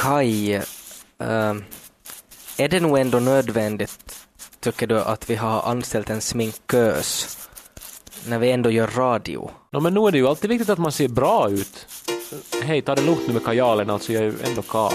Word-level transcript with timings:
Kai, 0.00 0.54
eh, 0.54 1.54
är 2.56 2.68
det 2.68 2.80
nog 2.80 2.98
ändå 2.98 3.18
nödvändigt, 3.18 4.26
tycker 4.60 4.86
du, 4.86 5.00
att 5.00 5.30
vi 5.30 5.34
har 5.36 5.62
anställt 5.62 6.10
en 6.10 6.20
sminkös 6.20 7.38
när 8.28 8.38
vi 8.38 8.50
ändå 8.50 8.70
gör 8.70 8.86
radio? 8.86 9.50
No, 9.72 9.80
men 9.80 9.94
nu 9.94 10.00
är 10.00 10.10
det 10.10 10.18
ju 10.18 10.28
alltid 10.28 10.50
viktigt 10.50 10.68
att 10.68 10.78
man 10.78 10.92
ser 10.92 11.08
bra 11.08 11.50
ut. 11.50 11.86
Hej, 12.62 12.82
ta 12.82 12.94
det 12.94 13.02
lugnt 13.02 13.20
nu 13.26 13.32
med 13.32 13.44
kajalen, 13.44 13.90
alltså 13.90 14.12
jag 14.12 14.22
är 14.22 14.26
ju 14.26 14.34
ändå 14.44 14.62
kar. 14.62 14.92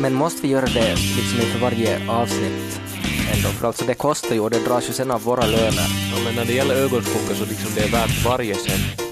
Men 0.00 0.14
måste 0.14 0.42
vi 0.42 0.48
göra 0.48 0.66
det 0.66 0.90
liksom 0.90 1.40
inför 1.40 1.58
varje 1.58 2.10
avsnitt 2.10 2.80
ändå? 3.34 3.48
För 3.48 3.66
alltså 3.66 3.84
det 3.84 3.94
kostar 3.94 4.34
ju 4.34 4.40
och 4.40 4.50
det 4.50 4.64
dras 4.64 4.88
ju 4.88 4.92
sen 4.92 5.10
av 5.10 5.22
våra 5.22 5.46
löner. 5.46 5.88
Ja, 6.14 6.18
men 6.24 6.34
när 6.34 6.44
det 6.44 6.52
gäller 6.52 6.74
ögonskugga 6.74 7.34
så 7.34 7.44
liksom 7.44 7.70
det 7.74 7.80
är 7.80 7.92
värt 7.92 8.24
varje 8.24 8.54
cent. 8.54 9.07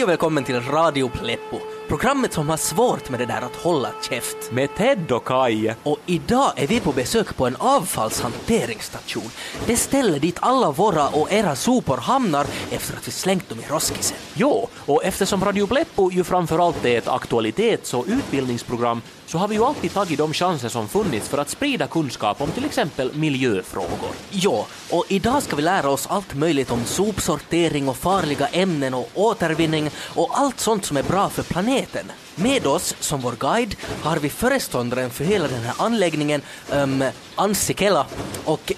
Hej 0.00 0.04
och 0.04 0.10
välkommen 0.10 0.44
till 0.44 0.60
Radio 0.60 1.08
Pleppo, 1.08 1.58
programmet 1.88 2.32
som 2.32 2.48
har 2.48 2.56
svårt 2.56 3.10
med 3.10 3.20
det 3.20 3.26
där 3.26 3.42
att 3.42 3.56
hålla 3.56 3.88
käft. 4.10 4.52
Med 4.52 4.74
Ted 4.76 5.12
och 5.12 5.24
Kaj. 5.24 5.74
Och 5.82 5.98
idag 6.06 6.52
är 6.56 6.66
vi 6.66 6.80
på 6.80 6.92
besök 6.92 7.36
på 7.36 7.46
en 7.46 7.56
avfallshanteringsstation. 7.56 9.30
Det 9.66 9.76
ställe 9.76 10.18
dit 10.18 10.38
alla 10.40 10.70
våra 10.70 11.08
och 11.08 11.32
era 11.32 11.56
sopor 11.56 11.96
hamnar 11.96 12.46
efter 12.70 12.96
att 12.96 13.08
vi 13.08 13.12
slängt 13.12 13.48
dem 13.48 13.58
i 13.60 13.72
roskisen. 13.72 14.16
Jo, 14.34 14.68
och 14.74 15.04
eftersom 15.04 15.44
Radio 15.44 15.66
Pleppo 15.66 16.10
ju 16.10 16.24
framförallt 16.24 16.84
är 16.84 16.98
ett 16.98 17.08
aktualitets 17.08 17.94
och 17.94 18.04
utbildningsprogram 18.08 19.02
så 19.30 19.38
har 19.38 19.48
vi 19.48 19.54
ju 19.54 19.64
alltid 19.64 19.92
tagit 19.92 20.18
de 20.18 20.32
chanser 20.32 20.68
som 20.68 20.88
funnits 20.88 21.28
för 21.28 21.38
att 21.38 21.48
sprida 21.48 21.86
kunskap 21.86 22.40
om 22.40 22.50
till 22.50 22.64
exempel 22.64 23.14
miljöfrågor. 23.14 24.10
Ja, 24.30 24.66
och 24.90 25.04
idag 25.08 25.42
ska 25.42 25.56
vi 25.56 25.62
lära 25.62 25.90
oss 25.90 26.06
allt 26.06 26.34
möjligt 26.34 26.70
om 26.70 26.84
sopsortering 26.84 27.88
och 27.88 27.96
farliga 27.96 28.46
ämnen 28.46 28.94
och 28.94 29.10
återvinning 29.14 29.90
och 29.96 30.38
allt 30.38 30.60
sånt 30.60 30.84
som 30.84 30.96
är 30.96 31.02
bra 31.02 31.28
för 31.28 31.42
planeten. 31.42 32.12
Med 32.34 32.66
oss 32.66 32.94
som 33.00 33.20
vår 33.20 33.32
guide 33.32 33.76
har 34.02 34.16
vi 34.16 34.30
föreståndaren 34.30 35.10
för 35.10 35.24
hela 35.24 35.48
den 35.48 35.62
här 35.62 35.74
anläggningen, 35.78 36.42
um, 36.72 37.04
Anssi 37.34 37.74
Kela. 37.74 38.06
Och 38.44 38.72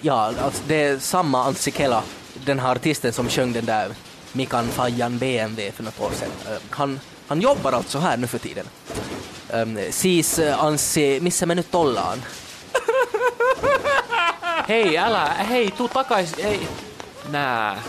ja, 0.00 0.32
alltså 0.42 0.62
det 0.66 0.82
är 0.82 0.98
samma 0.98 1.44
Anssi 1.44 1.72
Kela, 1.72 2.02
den 2.44 2.58
här 2.58 2.72
artisten 2.76 3.12
som 3.12 3.28
sjöng 3.28 3.52
den 3.52 3.64
där 3.64 3.88
Mikan 4.32 4.68
Fajan 4.68 5.18
BMW 5.18 5.72
för 5.72 5.82
något 5.82 6.00
år 6.00 6.10
sedan. 6.14 6.54
Um, 6.54 6.60
han, 6.70 7.00
han 7.26 7.40
jobbar 7.40 7.72
alltså 7.72 7.98
här 7.98 8.16
nu 8.16 8.26
för 8.26 8.38
tiden. 8.38 8.66
Um, 9.52 9.76
siis 9.90 10.36
Anssi, 10.58 11.18
missä 11.20 11.46
me 11.46 11.54
nyt 11.54 11.74
ollaan? 11.74 12.18
Hej, 14.68 14.98
älä, 14.98 15.24
hej, 15.24 15.70
tu 15.70 15.88
takais, 15.88 16.34
hej. 16.42 16.60
Nää. 17.28 17.82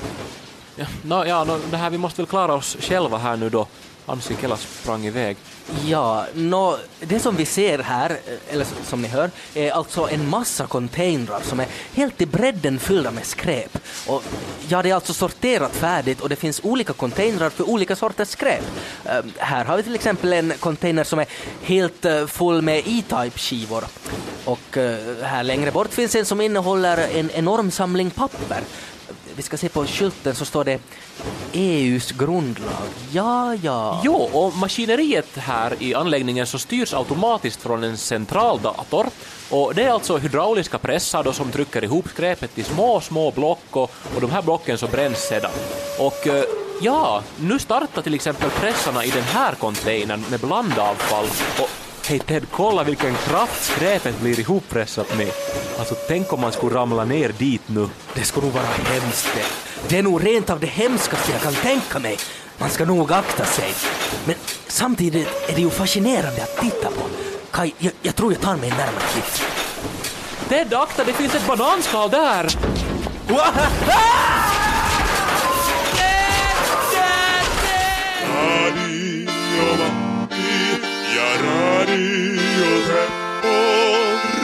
No 1.04 1.24
ja, 1.24 1.44
no, 1.44 1.60
det 1.72 1.78
här, 1.78 1.90
vi 1.90 1.98
måste 1.98 2.22
väl 2.22 2.28
klara 2.28 2.54
oss 2.54 2.78
själva 2.80 3.18
här 3.18 3.38
nu 3.38 3.50
då. 3.50 3.68
Anssi 4.10 4.36
sprang 4.58 5.06
iväg. 5.06 5.38
Ja, 5.86 6.26
no, 6.34 6.78
det 7.00 7.20
som 7.20 7.36
vi 7.36 7.46
ser 7.46 7.80
här, 7.80 8.10
eh, 8.10 8.54
eller 8.54 8.66
som 8.84 9.02
ni 9.02 9.08
hör, 9.08 9.32
är 9.54 9.72
alltså 9.72 10.10
en 10.12 10.30
massa 10.30 10.68
containrar 10.68 11.42
som 11.42 11.60
är 11.60 11.68
helt 11.94 12.22
i 12.22 12.26
bredden 12.26 12.80
fyllda 12.80 13.12
med 13.12 13.26
skräp. 13.26 13.78
Och 14.08 14.24
ja, 14.68 14.82
det 14.82 14.90
är 14.90 14.96
alltså 14.96 15.14
sorterat 15.14 15.76
färdigt 15.76 16.22
och 16.22 16.30
det 16.30 16.36
finns 16.36 16.62
olika 16.64 16.94
containrar 16.94 17.50
för 17.50 17.70
olika 17.70 17.96
sorters 17.96 18.28
skräp. 18.28 18.64
Uh, 19.06 19.32
här 19.38 19.66
har 19.66 19.78
vi 19.78 19.84
till 19.84 19.96
exempel 19.96 20.34
en 20.34 20.54
container 20.60 21.04
som 21.04 21.20
är 21.20 21.26
helt 21.62 22.06
uh, 22.06 22.26
full 22.26 22.62
med 22.62 22.78
E-Type-skivor. 22.78 23.84
Och 24.46 24.78
uh, 24.78 25.24
här 25.24 25.44
längre 25.44 25.72
bort 25.72 25.94
finns 25.94 26.16
en 26.16 26.26
som 26.26 26.42
innehåller 26.42 26.98
en 26.98 27.32
enorm 27.32 27.72
samling 27.72 28.10
papper. 28.10 28.64
Vi 29.40 29.44
ska 29.44 29.58
se 29.58 29.70
på 29.70 29.86
skylten 29.86 30.36
så 30.36 30.46
står 30.46 30.64
det 30.64 30.80
EUs 31.54 32.12
grundlag. 32.12 32.90
Ja, 33.12 33.56
ja. 33.56 34.02
Jo, 34.04 34.14
och 34.14 34.56
maskineriet 34.56 35.38
här 35.38 35.76
i 35.80 35.96
anläggningen 35.96 36.48
så 36.48 36.60
styrs 36.60 36.94
automatiskt 36.94 37.62
från 37.62 37.84
en 37.84 37.98
central 37.98 38.62
dator. 38.62 39.08
Och 39.50 39.76
det 39.76 39.84
är 39.84 39.92
alltså 39.92 40.18
hydrauliska 40.18 40.78
pressar 40.78 41.24
då 41.24 41.34
som 41.34 41.52
trycker 41.52 41.84
ihop 41.84 42.10
skräpet 42.10 42.58
i 42.58 42.64
små, 42.64 43.02
små 43.02 43.32
block 43.32 43.64
och, 43.70 43.92
och 44.16 44.22
de 44.22 44.32
här 44.32 44.42
blocken 44.42 44.78
så 44.78 44.88
bränns 44.88 45.18
sedan. 45.18 45.52
Och 46.00 46.28
eh, 46.28 46.44
ja, 46.82 47.24
nu 47.40 47.60
startar 47.60 48.02
till 48.02 48.14
exempel 48.14 48.50
pressarna 48.50 49.06
i 49.06 49.10
den 49.10 49.24
här 49.24 49.56
containern 49.56 50.24
med 50.30 50.40
blandavfall. 50.40 51.26
Och 51.60 51.89
hej 52.10 52.20
Ted, 52.20 52.46
kolla 52.52 52.84
vilken 52.84 53.16
kraft 53.16 53.64
skräpet 53.64 54.22
blir 54.22 54.40
ihoppressat 54.40 55.18
med. 55.18 55.32
Alltså 55.80 55.96
tänk 56.08 56.34
om 56.34 56.42
man 56.42 56.52
skulle 56.52 56.76
ramla 56.76 57.06
ner 57.06 57.30
dit 57.38 57.62
nu. 57.66 57.90
Det 58.14 58.24
skulle 58.24 58.46
nog 58.46 58.56
vara 58.56 58.66
hemskt 58.66 59.30
det. 59.36 59.46
Det 59.88 59.98
är 59.98 60.04
nog 60.04 60.26
rent 60.26 60.50
av 60.50 60.60
det 60.60 60.68
hemskaste 60.68 61.32
jag 61.32 61.42
kan 61.42 61.54
tänka 61.54 62.00
mig. 62.00 62.18
Man 62.58 62.70
ska 62.70 62.86
nog 62.86 63.12
akta 63.12 63.46
sig. 63.46 63.74
Men 64.26 64.36
samtidigt 64.68 65.28
är 65.48 65.56
det 65.56 65.62
ju 65.62 65.70
fascinerande 65.70 66.44
att 66.44 66.58
titta 66.58 66.88
på. 66.90 67.02
Kai, 67.52 67.74
jag, 67.78 67.94
jag 68.02 68.16
tror 68.16 68.34
jag 68.34 68.42
tar 68.42 68.56
mig 68.56 68.70
en 68.70 68.78
närmare 68.78 69.04
titt. 69.14 69.44
Ted, 70.50 70.74
akta, 70.74 71.04
det 71.04 71.14
finns 71.14 71.36
ett 71.36 71.48
bananskal 71.48 72.10
där! 72.10 72.48
Radio 73.30 73.60
Matti 78.70 79.26
ja 79.78 79.99
Radio 81.90 82.66
Tempo, 82.88 83.56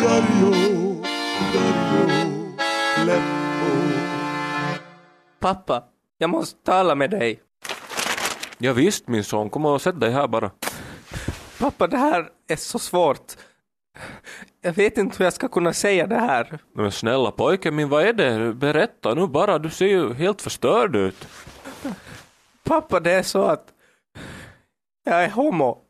Radio, 0.04 0.52
Radio 1.56 2.08
Leppo. 3.06 3.72
Pappa, 5.40 5.84
jag 6.18 6.30
måste 6.30 6.64
tala 6.64 6.96
med 6.96 7.10
dig. 7.10 7.42
Ja, 8.58 8.74
visst 8.74 9.08
min 9.08 9.24
son, 9.24 9.50
kom 9.50 9.66
och 9.66 9.82
sätt 9.82 10.00
dig 10.00 10.12
här 10.12 10.28
bara. 10.28 10.52
Pappa, 11.60 11.88
det 11.88 11.98
här 11.98 12.30
är 12.48 12.56
så 12.56 12.80
svårt. 12.80 13.34
Jag 14.62 14.74
vet 14.74 14.98
inte 14.98 15.18
hur 15.18 15.26
jag 15.26 15.34
ska 15.34 15.48
kunna 15.48 15.74
säga 15.74 16.08
det 16.08 16.20
här. 16.20 16.60
Men 16.76 16.92
snälla 16.92 17.32
pojken 17.32 17.76
min, 17.76 17.90
vad 17.90 18.04
är 18.04 18.14
det? 18.14 18.54
Berätta 18.54 19.14
nu 19.14 19.28
bara, 19.28 19.60
du 19.60 19.70
ser 19.70 19.88
ju 19.88 20.14
helt 20.14 20.42
förstörd 20.42 20.96
ut. 20.96 21.28
Pappa, 22.64 23.00
det 23.00 23.12
är 23.12 23.24
så 23.24 23.44
att 23.44 23.68
jag 25.04 25.24
är 25.24 25.30
homo. 25.30 25.85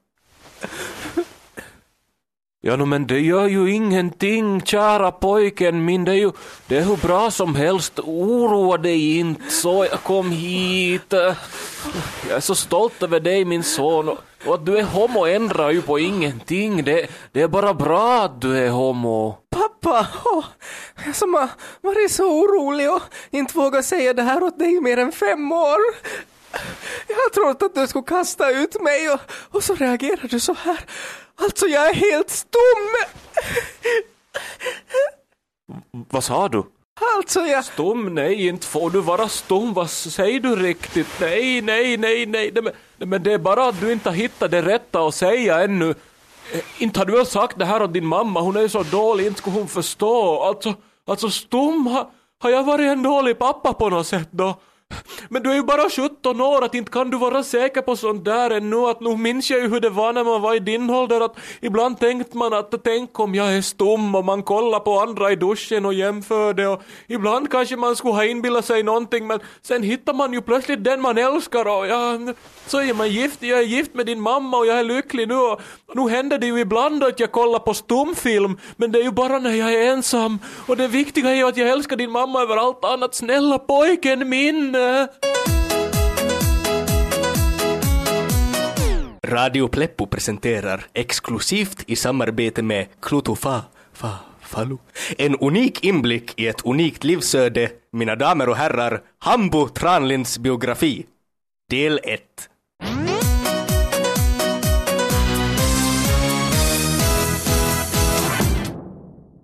Ja, 2.68 2.76
no, 2.76 2.86
men 2.86 3.08
det 3.08 3.20
gör 3.20 3.48
ju 3.48 3.72
ingenting, 3.74 4.62
kära 4.62 5.12
pojken 5.12 5.86
min. 5.86 6.06
Det 6.06 6.12
är 6.12 6.16
ju 6.16 6.32
det 6.68 6.78
är 6.78 6.82
hur 6.84 6.98
bra 7.08 7.32
som 7.32 7.56
helst. 7.56 8.00
Oroa 8.00 8.78
dig 8.78 9.18
inte. 9.20 9.50
Så 9.50 9.86
jag 9.92 10.04
kom 10.04 10.32
hit. 10.32 11.14
Jag 12.30 12.38
är 12.38 12.40
så 12.40 12.56
stolt 12.56 13.04
över 13.04 13.20
dig 13.20 13.46
min 13.46 13.64
son. 13.64 14.10
Och- 14.10 14.18
Och 14.46 14.54
att 14.56 14.66
du 14.66 14.78
är 14.78 14.84
homo 14.84 15.26
ändrar 15.26 15.70
ju 15.72 15.82
på 15.82 16.00
ingenting. 16.00 16.84
Det, 16.84 17.08
det 17.32 17.42
är 17.42 17.48
bara 17.48 17.74
bra 17.74 18.22
att 18.24 18.42
du 18.42 18.58
är 18.58 18.70
homo. 18.70 19.38
Pappa, 19.50 20.08
åh, 20.26 20.46
jag 21.06 21.16
som 21.16 21.34
har 21.34 21.50
varit 21.82 22.12
så 22.12 22.24
orolig 22.24 22.92
och 22.92 23.02
inte 23.32 23.58
vågat 23.58 23.86
säga 23.86 24.14
det 24.14 24.22
här 24.22 24.44
åt 24.44 24.60
dig 24.60 24.76
i 24.76 24.82
mer 24.82 24.98
än 24.98 25.12
fem 25.12 25.52
år. 25.52 25.80
Jag 27.08 27.16
har 27.16 27.30
trott 27.30 27.62
att 27.64 27.76
du 27.76 27.88
skulle 27.88 28.06
kasta 28.06 28.52
ut 28.52 28.82
mig 28.82 29.10
och, 29.10 29.20
och 29.52 29.64
så 29.64 29.76
reagerar 29.76 30.28
du 30.28 30.40
så 30.40 30.54
här. 30.54 30.80
Alltså 31.36 31.66
jag 31.66 31.90
är 31.90 31.94
helt 31.94 32.30
stum. 32.30 32.90
Vad 36.10 36.24
sa 36.24 36.50
du? 36.50 36.64
Alltså 37.18 37.40
jag... 37.40 37.66
Stum? 37.66 38.16
Nej, 38.16 38.48
inte 38.48 38.68
får 38.68 38.90
du 38.90 39.02
vara 39.02 39.28
stum. 39.28 39.74
Vad 39.74 39.90
säger 39.90 40.40
du 40.40 40.56
riktigt? 40.56 41.08
Nej, 41.22 41.62
nej, 41.62 41.98
nej, 41.98 42.26
nej. 42.26 42.52
nej 42.54 42.64
men, 42.98 43.10
men 43.10 43.24
det 43.24 43.34
är 43.34 43.38
bara 43.38 43.66
att 43.68 43.80
du 43.80 43.92
inte 43.92 44.10
har 44.10 44.16
hittat 44.16 44.52
det 44.52 44.62
rätta 44.62 45.08
att 45.08 45.16
säga 45.16 45.64
ännu. 45.64 45.90
Eh, 46.54 46.60
Inte 46.78 47.00
har 47.00 47.06
du 47.06 47.14
väl 47.14 47.26
sagt 47.26 47.60
det 47.60 47.66
här 47.66 47.84
åt 47.84 47.94
din 47.94 48.06
mamma? 48.06 48.42
Hon 48.42 48.58
är 48.58 48.62
ju 48.62 48.70
så 48.70 48.84
dålig, 48.84 49.26
inte 49.28 49.40
skulle 49.40 49.56
hon 49.56 49.68
förstå. 49.68 50.44
Alltså, 50.44 50.74
alltså 51.08 51.30
stum, 51.30 51.88
har, 51.88 52.08
har 52.40 52.50
jag 52.50 52.64
varit 52.64 52.86
en 52.92 53.04
dålig 53.04 53.38
pappa 53.40 53.74
på 53.74 53.90
något 53.90 54.08
sätt 54.08 54.28
då? 54.32 54.56
Men 55.30 55.44
du 55.44 55.52
är 55.52 55.56
ju 55.56 55.64
bara 55.64 55.90
17 55.90 56.42
år, 56.42 56.64
att 56.64 56.76
inte 56.76 56.92
kan 56.92 57.10
du 57.10 57.18
vara 57.18 57.44
säker 57.44 57.82
på 57.82 57.96
sånt 57.96 58.26
där 58.26 58.50
ännu. 58.52 58.78
Att 58.78 59.00
nu 59.00 59.18
minns 59.18 59.50
jag 59.50 59.60
ju 59.60 59.70
hur 59.70 59.80
det 59.80 59.90
var 59.90 60.14
när 60.14 60.24
man 60.24 60.42
var 60.42 60.56
i 60.56 60.60
din 60.60 60.90
ålder, 60.90 61.22
att 61.22 61.38
ibland 61.62 62.00
tänkte 62.00 62.38
man 62.38 62.54
att 62.54 62.84
tänk 62.84 63.20
om 63.20 63.36
jag 63.36 63.58
är 63.58 63.62
stum 63.62 64.16
och 64.16 64.26
man 64.26 64.44
kollar 64.44 64.80
på 64.80 65.00
andra 65.00 65.32
i 65.32 65.36
duschen 65.36 65.86
och 65.86 65.94
jämför 65.94 66.54
det 66.54 66.68
och 66.68 66.82
ibland 67.08 67.52
kanske 67.52 67.76
man 67.76 67.96
skulle 67.96 68.14
ha 68.14 68.26
inbillat 68.26 68.66
sig 68.66 68.84
någonting 68.84 69.28
men 69.28 69.40
sen 69.62 69.84
hittar 69.84 70.14
man 70.14 70.34
ju 70.34 70.42
plötsligt 70.42 70.84
den 70.84 71.02
man 71.02 71.18
älskar 71.18 71.66
och 71.68 71.88
ja, 71.88 72.20
så 72.68 72.82
är 72.82 72.94
man 72.94 73.10
gift, 73.10 73.44
jag 73.44 73.60
är 73.60 73.64
gift 73.64 73.94
med 73.94 74.06
din 74.06 74.22
mamma 74.22 74.58
och 74.58 74.66
jag 74.66 74.80
är 74.80 74.84
lycklig 74.84 75.28
nu 75.28 75.36
och 75.36 75.62
nu 75.94 76.10
händer 76.10 76.38
det 76.38 76.48
ju 76.48 76.60
ibland 76.60 77.04
att 77.04 77.20
jag 77.20 77.32
kollar 77.32 77.60
på 77.60 77.74
stumfilm 77.74 78.58
men 78.76 78.92
det 78.92 79.00
är 79.00 79.04
ju 79.04 79.12
bara 79.12 79.40
när 79.40 79.54
jag 79.54 79.74
är 79.74 79.92
ensam 79.92 80.40
och 80.68 80.78
det 80.78 80.88
viktiga 80.88 81.30
är 81.30 81.36
ju 81.36 81.48
att 81.48 81.58
jag 81.58 81.70
älskar 81.70 81.96
din 81.96 82.12
mamma 82.12 82.42
över 82.42 82.58
allt 82.58 82.86
annat, 82.86 83.16
snälla 83.16 83.60
pojken 83.60 84.30
min! 84.30 84.76
Radio 89.24 89.68
Pleppo 89.68 90.08
presenterar 90.08 90.86
exklusivt 90.94 91.84
i 91.88 91.96
samarbete 91.96 92.62
med 92.62 92.88
Klutofa, 93.02 93.62
fa, 93.94 94.10
falu, 94.42 94.78
en 95.18 95.36
unik 95.36 95.84
inblick 95.84 96.40
i 96.40 96.48
ett 96.48 96.66
unikt 96.66 97.04
livsöde, 97.04 97.72
mina 97.92 98.16
damer 98.16 98.50
och 98.50 98.56
herrar, 98.56 99.02
Hambo 99.20 99.68
Tranlinds 99.68 100.38
biografi. 100.38 101.06
Del 101.70 102.00
1. 102.04 102.22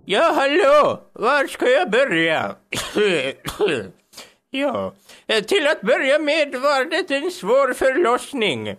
Ja, 0.04 0.32
hallå! 0.36 1.00
Var 1.12 1.46
ska 1.46 1.68
jag 1.68 1.90
börja? 1.90 2.54
ja, 4.52 4.94
eh, 5.26 5.44
till 5.44 5.66
att 5.66 5.80
börja 5.80 6.18
med 6.18 6.54
var 6.54 6.84
det 6.84 7.10
en 7.10 7.30
svår 7.30 7.74
förlossning. 7.74 8.76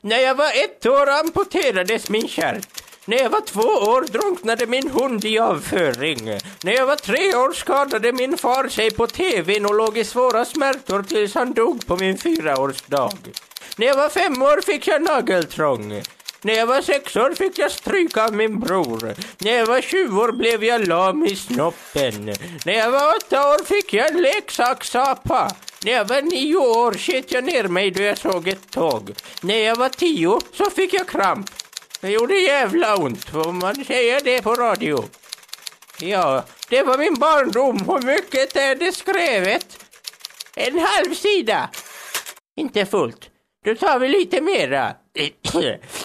När 0.00 0.18
jag 0.18 0.34
var 0.34 0.50
ett 0.64 0.86
år 0.86 1.08
amputerades 1.10 2.10
min 2.10 2.28
kärt. 2.28 2.82
När 3.04 3.16
jag 3.16 3.30
var 3.30 3.40
två 3.40 3.90
år 3.90 4.02
drunknade 4.02 4.66
min 4.66 4.90
hund 4.90 5.24
i 5.24 5.38
avföring. 5.38 6.24
När 6.64 6.72
jag 6.72 6.86
var 6.86 6.96
tre 6.96 7.34
år 7.34 7.52
skadade 7.52 8.12
min 8.12 8.36
far 8.36 8.68
sig 8.68 8.90
på 8.90 9.06
TVn 9.06 9.66
och 9.66 9.74
låg 9.74 9.98
i 9.98 10.04
svåra 10.04 10.44
smärtor 10.44 11.02
tills 11.02 11.34
han 11.34 11.52
dog 11.52 11.86
på 11.86 11.96
min 11.96 12.18
fyraårsdag. 12.18 13.18
När 13.76 13.86
jag 13.86 13.96
var 13.96 14.08
fem 14.08 14.42
år 14.42 14.60
fick 14.60 14.86
jag 14.86 15.02
nageltrång. 15.02 16.02
När 16.44 16.54
jag 16.54 16.66
var 16.66 16.82
sex 16.82 17.16
år 17.16 17.34
fick 17.34 17.58
jag 17.58 17.70
stryk 17.70 18.16
av 18.16 18.34
min 18.34 18.60
bror. 18.60 19.14
När 19.38 19.52
jag 19.52 19.66
var 19.66 19.82
sju 19.82 20.16
år 20.16 20.32
blev 20.32 20.64
jag 20.64 20.88
lam 20.88 21.26
i 21.26 21.36
snoppen. 21.36 22.32
När 22.64 22.72
jag 22.72 22.90
var 22.90 23.16
åtta 23.16 23.48
år 23.48 23.64
fick 23.64 23.92
jag 23.92 24.10
en 24.10 24.22
leksaksapa. 24.22 25.50
När 25.84 25.92
jag 25.92 26.04
var 26.04 26.22
nio 26.22 26.56
år 26.56 26.92
sket 26.92 27.32
jag 27.32 27.44
ner 27.44 27.64
mig 27.64 27.90
då 27.90 28.02
jag 28.02 28.18
såg 28.18 28.48
ett 28.48 28.70
tåg. 28.70 29.14
När 29.42 29.58
jag 29.58 29.76
var 29.76 29.88
tio 29.88 30.40
så 30.52 30.70
fick 30.70 30.94
jag 30.94 31.08
kramp. 31.08 31.50
Det 32.00 32.10
gjorde 32.10 32.34
jävla 32.34 32.96
ont, 32.96 33.24
får 33.24 33.52
man 33.52 33.84
säga 33.84 34.20
det 34.20 34.42
på 34.42 34.54
radio? 34.54 35.04
Ja, 36.00 36.44
det 36.68 36.82
var 36.82 36.98
min 36.98 37.14
barndom. 37.14 37.78
Hur 37.86 38.06
mycket 38.06 38.56
är 38.56 38.74
det 38.74 38.92
skrivet? 38.92 39.84
En 40.56 40.78
halv 40.78 41.14
sida. 41.14 41.70
Inte 42.56 42.86
fullt. 42.86 43.30
Då 43.64 43.74
tar 43.74 43.98
vi 43.98 44.08
lite 44.08 44.40
mera. 44.40 44.94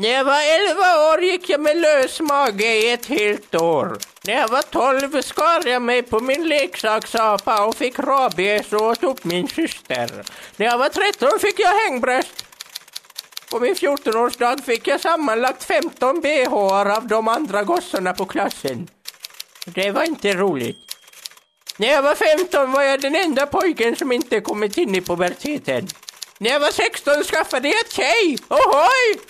När 0.00 0.08
jag 0.08 0.24
var 0.24 0.40
elva 0.42 1.12
år 1.12 1.22
gick 1.22 1.48
jag 1.48 1.60
med 1.60 1.76
lös 1.76 2.20
mage 2.20 2.72
i 2.72 2.90
ett 2.90 3.06
helt 3.06 3.54
år. 3.54 3.98
När 4.22 4.34
jag 4.34 4.48
var 4.48 4.62
tolv 4.62 5.22
skar 5.22 5.68
jag 5.68 5.82
mig 5.82 6.02
på 6.02 6.20
min 6.20 6.48
leksaksapa 6.48 7.64
och 7.66 7.76
fick 7.76 7.98
rabies 7.98 8.72
och 8.72 8.82
åt 8.82 9.04
upp 9.04 9.24
min 9.24 9.48
syster. 9.48 10.10
När 10.56 10.66
jag 10.66 10.78
var 10.78 10.88
tretton 10.88 11.38
fick 11.40 11.60
jag 11.60 11.78
hängbröst. 11.78 12.44
På 13.50 13.60
min 13.60 13.74
14-årsdag 13.74 14.62
fick 14.64 14.86
jag 14.86 15.00
sammanlagt 15.00 15.64
15 15.64 16.20
bh 16.20 16.54
av 16.54 17.06
de 17.06 17.28
andra 17.28 17.62
gossarna 17.62 18.12
på 18.12 18.24
klassen. 18.24 18.88
Det 19.66 19.90
var 19.90 20.04
inte 20.04 20.32
roligt. 20.32 20.96
När 21.76 21.88
jag 21.88 22.02
var 22.02 22.14
15 22.14 22.72
var 22.72 22.82
jag 22.82 23.00
den 23.00 23.16
enda 23.16 23.46
pojken 23.46 23.96
som 23.96 24.12
inte 24.12 24.40
kommit 24.40 24.76
in 24.78 24.94
i 24.94 25.00
puberteten. 25.00 25.88
När 26.38 26.50
jag 26.50 26.60
var 26.60 26.70
16 26.70 27.24
skaffade 27.24 27.68
jag 27.68 27.92
tjej! 27.92 28.38
Ohoj! 28.48 29.29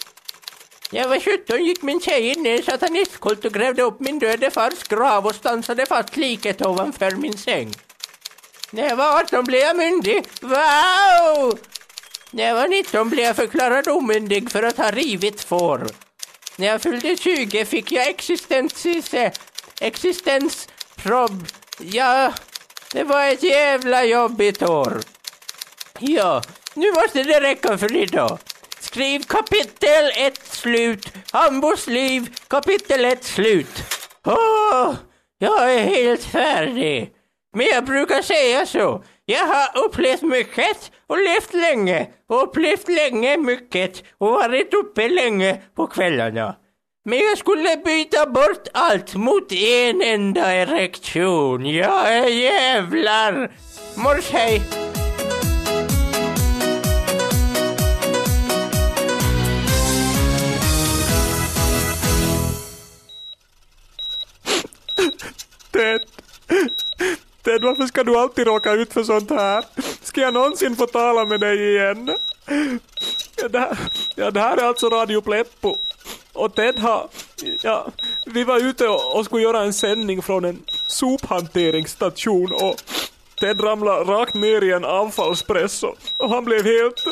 När 0.93 1.01
jag 1.01 1.09
var 1.09 1.21
17 1.21 1.65
gick 1.65 1.83
min 1.83 2.01
tjej 2.01 2.29
in 2.29 2.47
i 2.47 2.49
en 2.49 2.63
satanistkult 2.63 3.45
och 3.45 3.53
grävde 3.53 3.83
upp 3.83 4.01
min 4.01 4.19
döde 4.19 4.51
fars 4.51 4.83
grav 4.89 5.27
och 5.27 5.35
stansade 5.35 5.87
fast 5.87 6.17
liket 6.17 6.67
ovanför 6.67 7.11
min 7.11 7.39
säng. 7.39 7.73
När 8.71 8.89
jag 8.89 8.97
var 8.97 9.21
18 9.21 9.45
blev 9.45 9.61
jag 9.61 9.77
myndig. 9.77 10.25
Wow! 10.41 11.59
När 12.31 12.45
jag 12.45 12.55
var 12.55 12.69
19 12.69 13.11
blev 13.11 13.25
jag 13.25 13.37
förklarad 13.37 13.89
omyndig 13.89 14.51
för 14.51 14.63
att 14.63 14.77
ha 14.77 14.91
rivit 14.91 15.45
får. 15.45 15.87
När 16.57 16.67
jag 16.67 16.83
fyllde 16.83 17.17
20 17.17 17.65
fick 17.65 17.93
jag 17.93 18.09
existens... 18.09 18.87
Existensprob... 19.81 21.47
Ja, 21.79 22.33
det 22.93 23.05
var 23.05 23.27
ett 23.27 23.43
jävla 23.43 24.05
jobbigt 24.05 24.63
år. 24.63 25.01
Ja, 25.99 26.43
nu 26.75 26.93
måste 26.93 27.23
det 27.23 27.41
räcka 27.41 27.79
för 27.79 27.97
idag. 27.97 28.39
Skriv 28.91 29.21
kapitel 29.23 30.11
1 30.17 30.47
slut. 30.47 31.13
Hambos 31.33 31.87
liv, 31.87 32.27
kapitel 32.49 33.05
1 33.05 33.25
slut. 33.25 33.83
Åh, 34.27 34.95
jag 35.39 35.75
är 35.75 35.85
helt 35.85 36.25
färdig. 36.25 37.11
Men 37.57 37.67
jag 37.67 37.85
brukar 37.85 38.23
säga 38.23 38.67
så. 38.67 39.05
Jag 39.25 39.47
har 39.47 39.85
upplevt 39.85 40.23
mycket 40.23 40.91
och 41.07 41.19
levt 41.19 41.55
länge 41.55 42.07
och 42.29 42.43
upplevt 42.43 42.89
länge 42.89 43.37
mycket 43.37 44.03
och 44.19 44.31
varit 44.31 44.75
uppe 44.75 45.09
länge 45.09 45.61
på 45.77 45.87
kvällarna. 45.87 46.57
Men 47.05 47.19
jag 47.19 47.39
skulle 47.39 47.77
byta 47.85 48.27
bort 48.27 48.69
allt 48.73 49.15
mot 49.15 49.53
en 49.53 50.03
enda 50.03 50.55
erektion. 50.55 51.67
Jag 51.67 52.15
är 52.17 52.27
jävlar. 52.27 53.51
Mors 53.97 54.31
hej. 54.31 54.90
Ted, 65.71 66.01
Ted, 67.43 67.63
varför 67.63 67.87
ska 67.87 68.05
du 68.05 68.17
alltid 68.17 68.47
råka 68.47 68.73
ut 68.73 68.93
för 68.93 69.03
sånt 69.03 69.31
här? 69.31 69.65
Ska 70.03 70.21
jag 70.21 70.35
någonsin 70.35 70.77
få 70.77 70.87
tala 70.87 71.25
med 71.25 71.41
dig 71.41 71.71
igen? 71.71 72.11
Det 73.51 73.59
här, 73.59 73.79
ja, 74.15 74.31
det 74.31 74.41
här 74.41 74.57
är 74.57 74.65
alltså 74.65 74.89
Radio 74.89 75.21
Pleppo. 75.21 75.77
Och 76.33 76.55
Ted 76.55 76.79
har... 76.79 77.09
Ja, 77.63 77.87
vi 78.27 78.45
var 78.45 78.59
ute 78.59 78.89
och, 78.89 79.17
och 79.17 79.25
skulle 79.25 79.43
göra 79.43 79.63
en 79.63 79.73
sändning 79.73 80.23
från 80.23 80.45
en 80.45 80.63
sophanteringsstation 80.87 82.53
och 82.53 82.75
Ted 83.41 83.65
ramlade 83.65 84.13
rakt 84.13 84.35
ner 84.35 84.65
i 84.65 84.73
en 84.73 84.85
avfallspress 84.85 85.83
och, 85.83 85.97
och 86.17 86.31
han 86.31 86.45
blev 86.45 86.65
helt... 86.65 87.05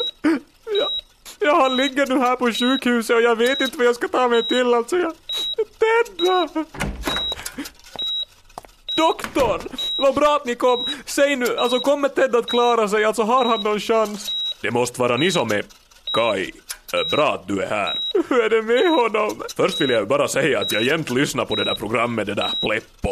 Ja, 0.81 0.90
ja, 1.38 1.61
han 1.61 1.76
ligger 1.76 2.06
nu 2.06 2.19
här 2.19 2.37
på 2.37 2.52
sjukhuset 2.52 3.16
och 3.16 3.22
jag 3.22 3.37
vet 3.37 3.61
inte 3.61 3.78
vad 3.78 3.87
jag 3.87 3.94
ska 3.94 4.08
ta 4.08 4.28
mig 4.28 4.43
till 4.43 4.75
alltså. 4.75 4.99
Jag, 4.99 5.12
Ted! 5.56 6.88
Doktorn! 8.99 9.61
Vad 9.97 10.15
bra 10.15 10.37
att 10.37 10.45
ni 10.45 10.55
kom. 10.55 10.85
Säg 11.07 11.37
nu, 11.37 11.57
alltså 11.59 11.81
kommer 11.81 12.09
Ted 12.09 12.37
att 12.37 12.50
klara 12.50 12.88
sig? 12.88 13.05
Alltså 13.05 13.23
har 13.23 13.45
han 13.45 13.62
någon 13.62 13.81
chans? 13.81 14.37
Det 14.61 14.71
måste 14.71 15.00
vara 15.00 15.17
ni 15.17 15.33
som 15.33 15.50
är 15.50 15.64
Kai. 16.12 16.50
Äh, 16.93 17.11
Bra 17.11 17.35
att 17.35 17.49
du 17.49 17.62
är 17.62 17.69
här. 17.69 17.99
Hur 18.28 18.45
är 18.45 18.50
det 18.50 18.62
med 18.62 18.90
honom? 18.90 19.43
Först 19.57 19.81
vill 19.81 19.90
jag 19.90 20.09
bara 20.09 20.28
säga 20.28 20.61
att 20.61 20.73
jag 20.73 20.83
jämt 20.83 21.11
lyssnar 21.11 21.45
på 21.45 21.55
det 21.55 21.64
där 21.64 21.75
programmet, 21.75 22.26
det 22.26 22.35
där 22.35 22.50
Pleppo. 22.61 23.11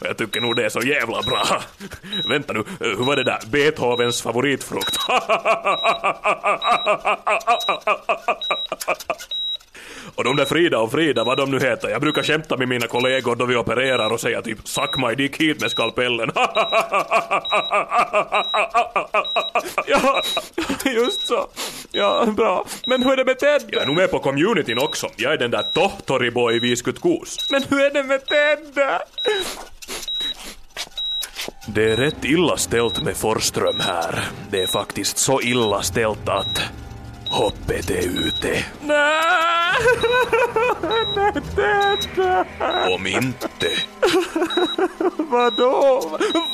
Och 0.00 0.06
jag 0.06 0.18
tycker 0.18 0.40
nog 0.40 0.56
det 0.56 0.64
är 0.64 0.68
så 0.68 0.80
jävla 0.80 1.22
bra. 1.22 1.62
Vänta 2.28 2.52
nu, 2.52 2.64
hur 2.80 3.04
var 3.04 3.16
det 3.16 3.24
där? 3.24 3.38
Beethovens 3.50 4.22
favoritfrukt. 4.22 4.96
Och 10.20 10.24
de 10.24 10.36
där 10.36 10.44
Frida 10.44 10.78
och 10.78 10.90
Frida, 10.90 11.24
vad 11.24 11.36
de 11.36 11.50
nu 11.50 11.60
heter, 11.60 11.88
jag 11.88 12.00
brukar 12.00 12.22
skämta 12.22 12.56
med 12.56 12.68
mina 12.68 12.86
kollegor 12.86 13.36
då 13.36 13.44
vi 13.44 13.56
opererar 13.56 14.12
och 14.12 14.20
säga 14.20 14.42
typ 14.42 14.68
“suck 14.68 14.96
my 14.96 15.14
dick 15.14 15.36
hit 15.36 15.60
med 15.60 15.70
skalpellen”. 15.70 16.30
Ja, 19.86 20.22
just 20.84 21.26
så. 21.26 21.48
Ja, 21.92 22.26
bra. 22.26 22.66
Men 22.86 23.02
hur 23.02 23.12
är 23.12 23.16
det 23.16 23.24
med 23.24 23.38
Ted? 23.38 23.62
Jag 23.72 23.82
är 23.82 23.86
nog 23.86 23.96
med 23.96 24.10
på 24.10 24.18
communityn 24.18 24.78
också. 24.78 25.08
Jag 25.16 25.32
är 25.32 25.38
den 25.38 25.50
där 25.50 25.62
tohtoriboy 25.62 26.56
i 26.56 26.58
Viskutkos. 26.58 27.50
Men 27.50 27.62
hur 27.68 27.80
är 27.80 27.90
det 27.90 28.02
med 28.02 28.26
Ted? 28.26 28.58
Det 31.74 31.90
är 31.90 31.96
rätt 31.96 32.24
illa 32.24 32.56
ställt 32.56 33.02
med 33.02 33.16
Forström 33.16 33.80
här. 33.80 34.24
Det 34.50 34.62
är 34.62 34.66
faktiskt 34.66 35.18
så 35.18 35.40
illa 35.40 35.82
ställt 35.82 36.28
att 36.28 36.62
hoppet 37.30 37.90
är 37.90 38.26
ute. 38.26 38.64
Nej! 38.80 39.74
Om 42.94 43.06
inte, 43.06 43.68
Vadå? 45.16 46.02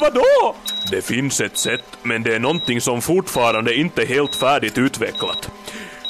Vadå? 0.00 0.54
Det 0.90 1.02
finns 1.02 1.40
ett 1.40 1.58
sätt, 1.58 1.98
men 2.02 2.22
det 2.22 2.34
är 2.34 2.38
någonting 2.38 2.80
som 2.80 3.02
fortfarande 3.02 3.74
inte 3.74 4.02
är 4.02 4.06
helt 4.06 4.34
färdigt 4.34 4.78
utvecklat. 4.78 5.50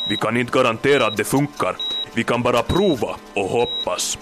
Vi 0.08 0.16
kan 0.16 0.36
inte 0.36 0.52
garantera 0.58 1.06
att 1.06 1.16
det 1.16 1.24
funkar. 1.24 1.76
Vi 2.14 2.24
kan 2.24 2.42
bara 2.42 2.62
prova 2.62 3.16
och 3.34 3.48
hoppas. 3.48 4.18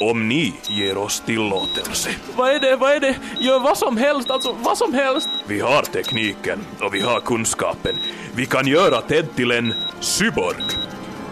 Om 0.00 0.28
ni 0.28 0.54
ger 0.68 0.96
oss 0.98 1.20
tillåtelse. 1.20 2.10
Vad 2.36 2.50
är 2.50 2.60
det? 2.60 2.76
Vad 2.76 2.92
är 2.92 3.00
det? 3.00 3.16
Gör 3.40 3.60
vad 3.60 3.78
som 3.78 3.96
helst, 3.96 4.30
alltså 4.30 4.56
vad 4.62 4.78
som 4.78 4.94
helst. 4.94 5.28
Vi 5.46 5.60
har 5.60 5.82
tekniken 5.82 6.58
och 6.80 6.94
vi 6.94 7.00
har 7.00 7.20
kunskapen. 7.20 7.96
Vi 8.34 8.46
kan 8.46 8.66
göra 8.66 9.00
Ted 9.00 9.36
till 9.36 9.50
en 9.50 9.74
cyborg. 10.00 10.62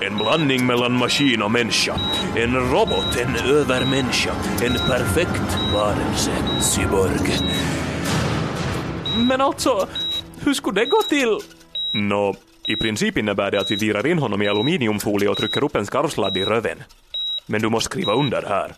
En 0.00 0.18
blandning 0.18 0.66
mellan 0.66 0.92
maskin 0.92 1.42
och 1.42 1.50
människa. 1.50 1.96
En 2.36 2.54
robot, 2.54 3.16
en 3.16 3.36
övermänniska. 3.50 4.32
En 4.62 4.72
perfekt 4.72 5.58
varelse. 5.74 6.30
Cyborg. 6.60 7.38
Men 9.16 9.40
alltså, 9.40 9.86
hur 10.40 10.54
skulle 10.54 10.80
det 10.80 10.86
gå 10.86 11.02
till? 11.02 11.38
Nå, 11.92 12.34
i 12.66 12.76
princip 12.76 13.18
innebär 13.18 13.50
det 13.50 13.60
att 13.60 13.70
vi 13.70 13.76
virar 13.76 14.06
in 14.06 14.18
honom 14.18 14.42
i 14.42 14.48
aluminiumfolie 14.48 15.28
och 15.28 15.36
trycker 15.36 15.64
upp 15.64 15.76
en 15.76 15.86
skarvsladd 15.86 16.36
i 16.36 16.44
röven. 16.44 16.78
Men 17.46 17.62
du 17.62 17.68
måste 17.68 17.84
skriva 17.90 18.12
under 18.12 18.42
här. 18.42 18.74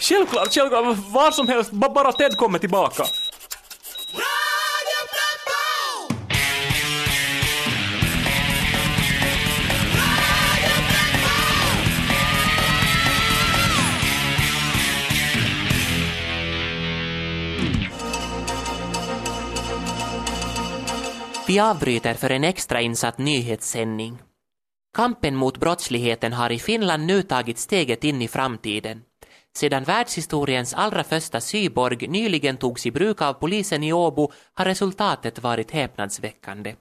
Självklart, 0.00 0.52
självklart, 0.54 0.96
vad 1.12 1.34
som 1.34 1.48
helst, 1.48 1.70
ba- 1.70 1.88
bara 1.94 2.12
Ted 2.12 2.36
kommer 2.36 2.58
tillbaka. 2.58 3.04
Vi 21.46 21.60
avbryter 21.60 22.14
för 22.14 22.30
en 22.30 22.44
extrainsatt 22.44 23.18
nyhetssändning. 23.18 24.18
Kampen 24.94 25.36
mot 25.36 25.58
brottsligheten 25.58 26.32
har 26.32 26.52
i 26.52 26.58
Finland 26.58 27.06
nu 27.06 27.22
tagit 27.22 27.58
steget 27.58 28.04
in 28.04 28.22
i 28.22 28.28
framtiden. 28.28 29.02
Sedan 29.56 29.84
världshistoriens 29.84 30.74
allra 30.74 31.04
första 31.04 31.40
cyborg 31.40 32.08
nyligen 32.08 32.56
togs 32.56 32.86
i 32.86 32.90
bruk 32.90 33.22
av 33.22 33.32
polisen 33.32 33.84
i 33.84 33.92
Åbo 33.92 34.32
har 34.54 34.64
resultatet 34.64 35.42
varit 35.42 35.70
häpnadsväckande. 35.70 36.74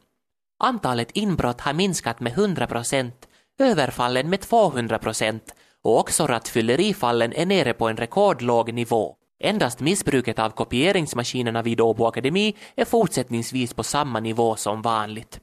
Antalet 0.64 1.12
inbrott 1.12 1.62
har 1.62 1.74
minskat 1.74 2.20
med 2.20 2.34
100 2.34 2.68
procent, 2.68 3.28
överfallen 3.60 4.30
med 4.30 4.42
200 4.42 5.00
procent 5.00 5.54
och 5.84 6.00
också 6.00 6.28
rattfyllerifallen 6.28 7.34
är 7.34 7.46
nere 7.46 7.74
på 7.74 7.90
en 7.90 7.98
rekordlåg 7.98 8.74
nivå. 8.74 9.16
Endast 9.44 9.80
missbruket 9.80 10.40
av 10.40 10.50
kopieringsmaskinerna 10.50 11.62
vid 11.62 11.82
Åbo 11.82 12.06
Akademi 12.06 12.56
är 12.76 12.86
fortsättningsvis 12.86 13.74
på 13.74 13.84
samma 13.84 14.20
nivå 14.20 14.56
som 14.56 14.82
vanligt. 14.82 15.40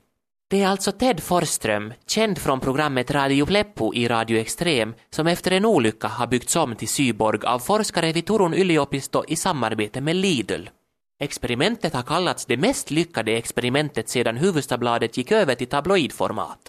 Det 0.51 0.63
är 0.63 0.69
alltså 0.69 0.93
Ted 0.93 1.21
Forsström, 1.23 1.93
känd 2.07 2.39
från 2.39 2.61
programmet 2.61 3.11
Radio 3.11 3.47
Pleppo 3.47 3.95
i 3.95 4.09
Radio 4.09 4.39
Extrem, 4.39 4.95
som 5.11 5.27
efter 5.27 5.51
en 5.51 5.65
olycka 5.65 6.09
har 6.09 6.27
byggts 6.27 6.57
om 6.57 6.77
till 6.77 6.89
cyborg 6.89 7.41
av 7.47 7.59
forskare 7.59 8.13
vid 8.13 8.27
Turun 8.27 8.55
yliopisto 8.55 9.25
i 9.29 9.37
samarbete 9.37 10.01
med 10.01 10.17
Lidl. 10.17 10.69
Experimentet 11.21 11.95
har 11.95 12.03
kallats 12.03 12.47
det 12.47 12.57
mest 12.57 12.91
lyckade 12.91 13.33
experimentet 13.33 14.09
sedan 14.09 14.37
Hufvudstadsbladet 14.37 15.17
gick 15.17 15.33
över 15.33 15.55
till 15.55 15.67
tabloidformat. 15.67 16.61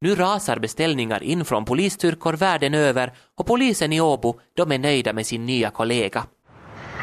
Nu 0.00 0.14
rasar 0.14 0.58
beställningar 0.58 1.22
in 1.22 1.44
från 1.44 1.64
polisstyrkor 1.64 2.32
världen 2.32 2.74
över 2.74 3.12
och 3.38 3.46
polisen 3.46 3.92
i 3.92 4.00
Åbo, 4.00 4.40
de 4.56 4.72
är 4.72 4.78
nöjda 4.78 5.12
med 5.12 5.26
sin 5.26 5.46
nya 5.46 5.70
kollega. 5.70 6.26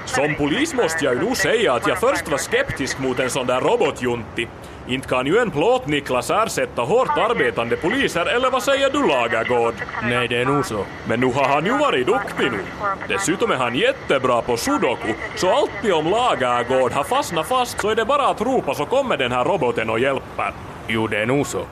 Som 0.06 0.36
polis 0.36 0.74
måste 0.74 1.06
jag 1.06 1.14
ju 1.14 1.22
nog 1.22 1.38
säga 1.38 1.74
att 1.74 1.88
jag 1.88 2.00
först 2.00 2.32
var 2.32 2.38
skeptisk 2.38 3.00
mot 3.00 3.20
en 3.20 3.30
sån 3.30 3.48
där 3.48 3.62
robotjunti. 3.62 4.48
Inte 4.88 5.08
kan 5.08 5.26
ju 5.26 5.38
en 5.38 5.52
plåt-Niklas 5.52 6.30
ersätta 6.30 6.82
hårt 6.82 7.18
arbetande 7.18 7.78
poliser, 7.78 8.26
eller 8.26 8.52
vad 8.52 8.64
säger 8.64 8.90
du 8.90 9.08
Lagergård? 9.08 9.74
Nej, 10.04 10.28
det 10.28 10.42
är 10.42 10.46
nog 10.46 10.66
så. 10.66 10.86
Men 11.08 11.20
nu 11.20 11.26
har 11.26 11.44
han 11.44 11.66
ju 11.66 11.78
varit 11.78 12.08
duktig 12.08 12.52
nu. 12.52 12.60
Dessutom 13.08 13.52
är 13.52 13.56
han 13.56 13.76
jättebra 13.76 14.42
på 14.42 14.58
sudoku, 14.58 15.14
så 15.36 15.52
alltid 15.52 15.94
om 15.94 16.06
Lagergård 16.06 16.92
har 16.92 17.04
fastnat 17.04 17.48
fast 17.48 17.82
så 17.82 17.90
är 17.90 17.96
det 17.96 18.06
bara 18.06 18.28
att 18.28 18.42
ropa 18.42 18.76
så 18.76 18.86
kommer 18.86 19.18
den 19.18 19.32
här 19.32 19.46
roboten 19.46 19.90
och 19.90 20.00
hjälper. 20.00 20.54
Jo, 20.88 21.08
det 21.08 21.18
är 21.18 21.26
nog 21.26 21.48
så. 21.48 21.66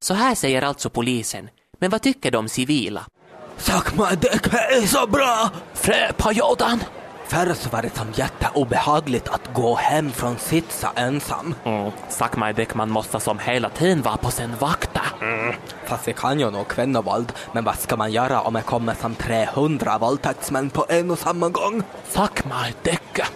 Så 0.00 0.14
här 0.14 0.34
säger 0.34 0.62
alltså 0.62 0.90
polisen. 0.90 1.48
Men 1.78 1.90
vad 1.90 2.02
tycker 2.02 2.30
de 2.30 2.48
civila? 2.48 3.00
Sakma, 3.56 4.08
det 4.10 4.28
är 4.28 4.86
så 4.86 5.06
bra! 5.06 5.50
Fröpajodan! 5.74 6.80
Förr 7.28 7.54
så 7.54 7.70
var 7.70 7.82
det 7.82 7.96
som 7.96 8.12
jätteobehagligt 8.14 9.28
att 9.28 9.54
gå 9.54 9.74
hem 9.74 10.12
från 10.12 10.38
sitsa 10.38 10.92
ensam. 10.96 11.54
Mm, 11.64 11.92
Sakmai 12.08 12.52
Bäckman 12.52 12.90
måste 12.90 13.20
som 13.20 13.38
hela 13.38 13.68
tiden 13.68 14.02
vara 14.02 14.16
på 14.16 14.30
sin 14.30 14.56
vakta. 14.58 15.00
Fast 15.84 16.06
jag 16.06 16.16
kan 16.16 16.40
ju 16.40 16.50
nog 16.50 16.68
kvinnovåld, 16.68 17.32
men 17.52 17.64
vad 17.64 17.78
ska 17.78 17.96
man 17.96 18.12
göra 18.12 18.40
om 18.40 18.54
det 18.54 18.62
kommer 18.62 18.94
som 18.94 19.14
300 19.14 19.98
våldtäktsmän 19.98 20.70
på 20.70 20.86
en 20.88 21.10
och 21.10 21.18
samma 21.18 21.48
gång? 21.48 21.82
Sakmai 22.08 22.74
Däcke. 22.82 23.26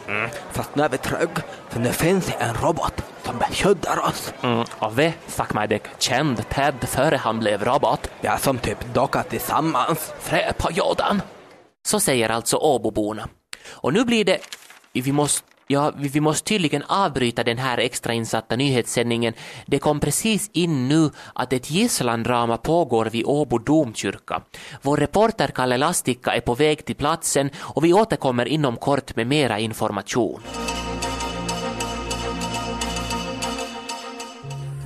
Fast 0.51 0.75
nu 0.77 0.83
är 0.83 0.89
vi 0.89 0.99
trygg, 0.99 1.31
för 1.69 1.81
nu 1.81 1.93
finns 1.93 2.27
det 2.27 2.33
en 2.33 2.55
robot 2.55 3.03
som 3.23 3.39
beskyddar 3.39 3.99
oss. 4.09 4.33
Mm, 4.43 4.65
och 4.79 4.99
vi, 4.99 5.15
Sakmai 5.27 5.67
Däck, 5.67 5.85
kände 5.99 6.43
Ted 6.43 6.75
före 6.81 7.17
han 7.17 7.39
blev 7.39 7.65
robot. 7.65 8.11
Vi 8.21 8.29
är 8.29 8.37
som 8.37 8.59
typ 8.59 8.95
dockat 8.95 9.31
tillsammans. 9.31 10.13
Fröpajodan! 10.21 11.23
Så 11.87 12.01
säger 12.01 12.29
alltså 12.29 12.57
Åboborna. 12.57 13.29
Och 13.73 13.93
nu 13.93 14.05
blir 14.05 14.25
det... 14.25 14.39
Vi 14.93 15.13
måste, 15.13 15.47
ja, 15.67 15.93
vi, 15.97 16.09
vi 16.09 16.21
måste 16.21 16.49
tydligen 16.49 16.83
avbryta 16.83 17.45
den 17.45 17.59
här 17.59 17.79
extrainsatta 17.79 18.57
nyhetssändningen. 18.57 19.35
Det 19.67 19.79
kom 19.79 20.01
precis 20.01 20.51
in 20.53 20.89
nu 20.89 21.11
att 21.35 21.53
ett 21.53 21.71
gisslandrama 21.71 22.57
pågår 22.57 23.07
vid 23.07 23.25
Åbo 23.27 23.59
domkyrka. 23.59 24.43
Vår 24.83 24.97
reporter 24.97 25.49
Kalle 25.49 25.77
Lastikka 25.77 26.31
är 26.35 26.41
på 26.41 26.55
väg 26.55 26.85
till 26.85 26.97
platsen 26.97 27.51
och 27.59 27.85
vi 27.85 27.93
återkommer 27.93 28.49
inom 28.49 28.77
kort 28.77 29.17
med 29.17 29.27
mera 29.27 29.59
information. 29.59 30.41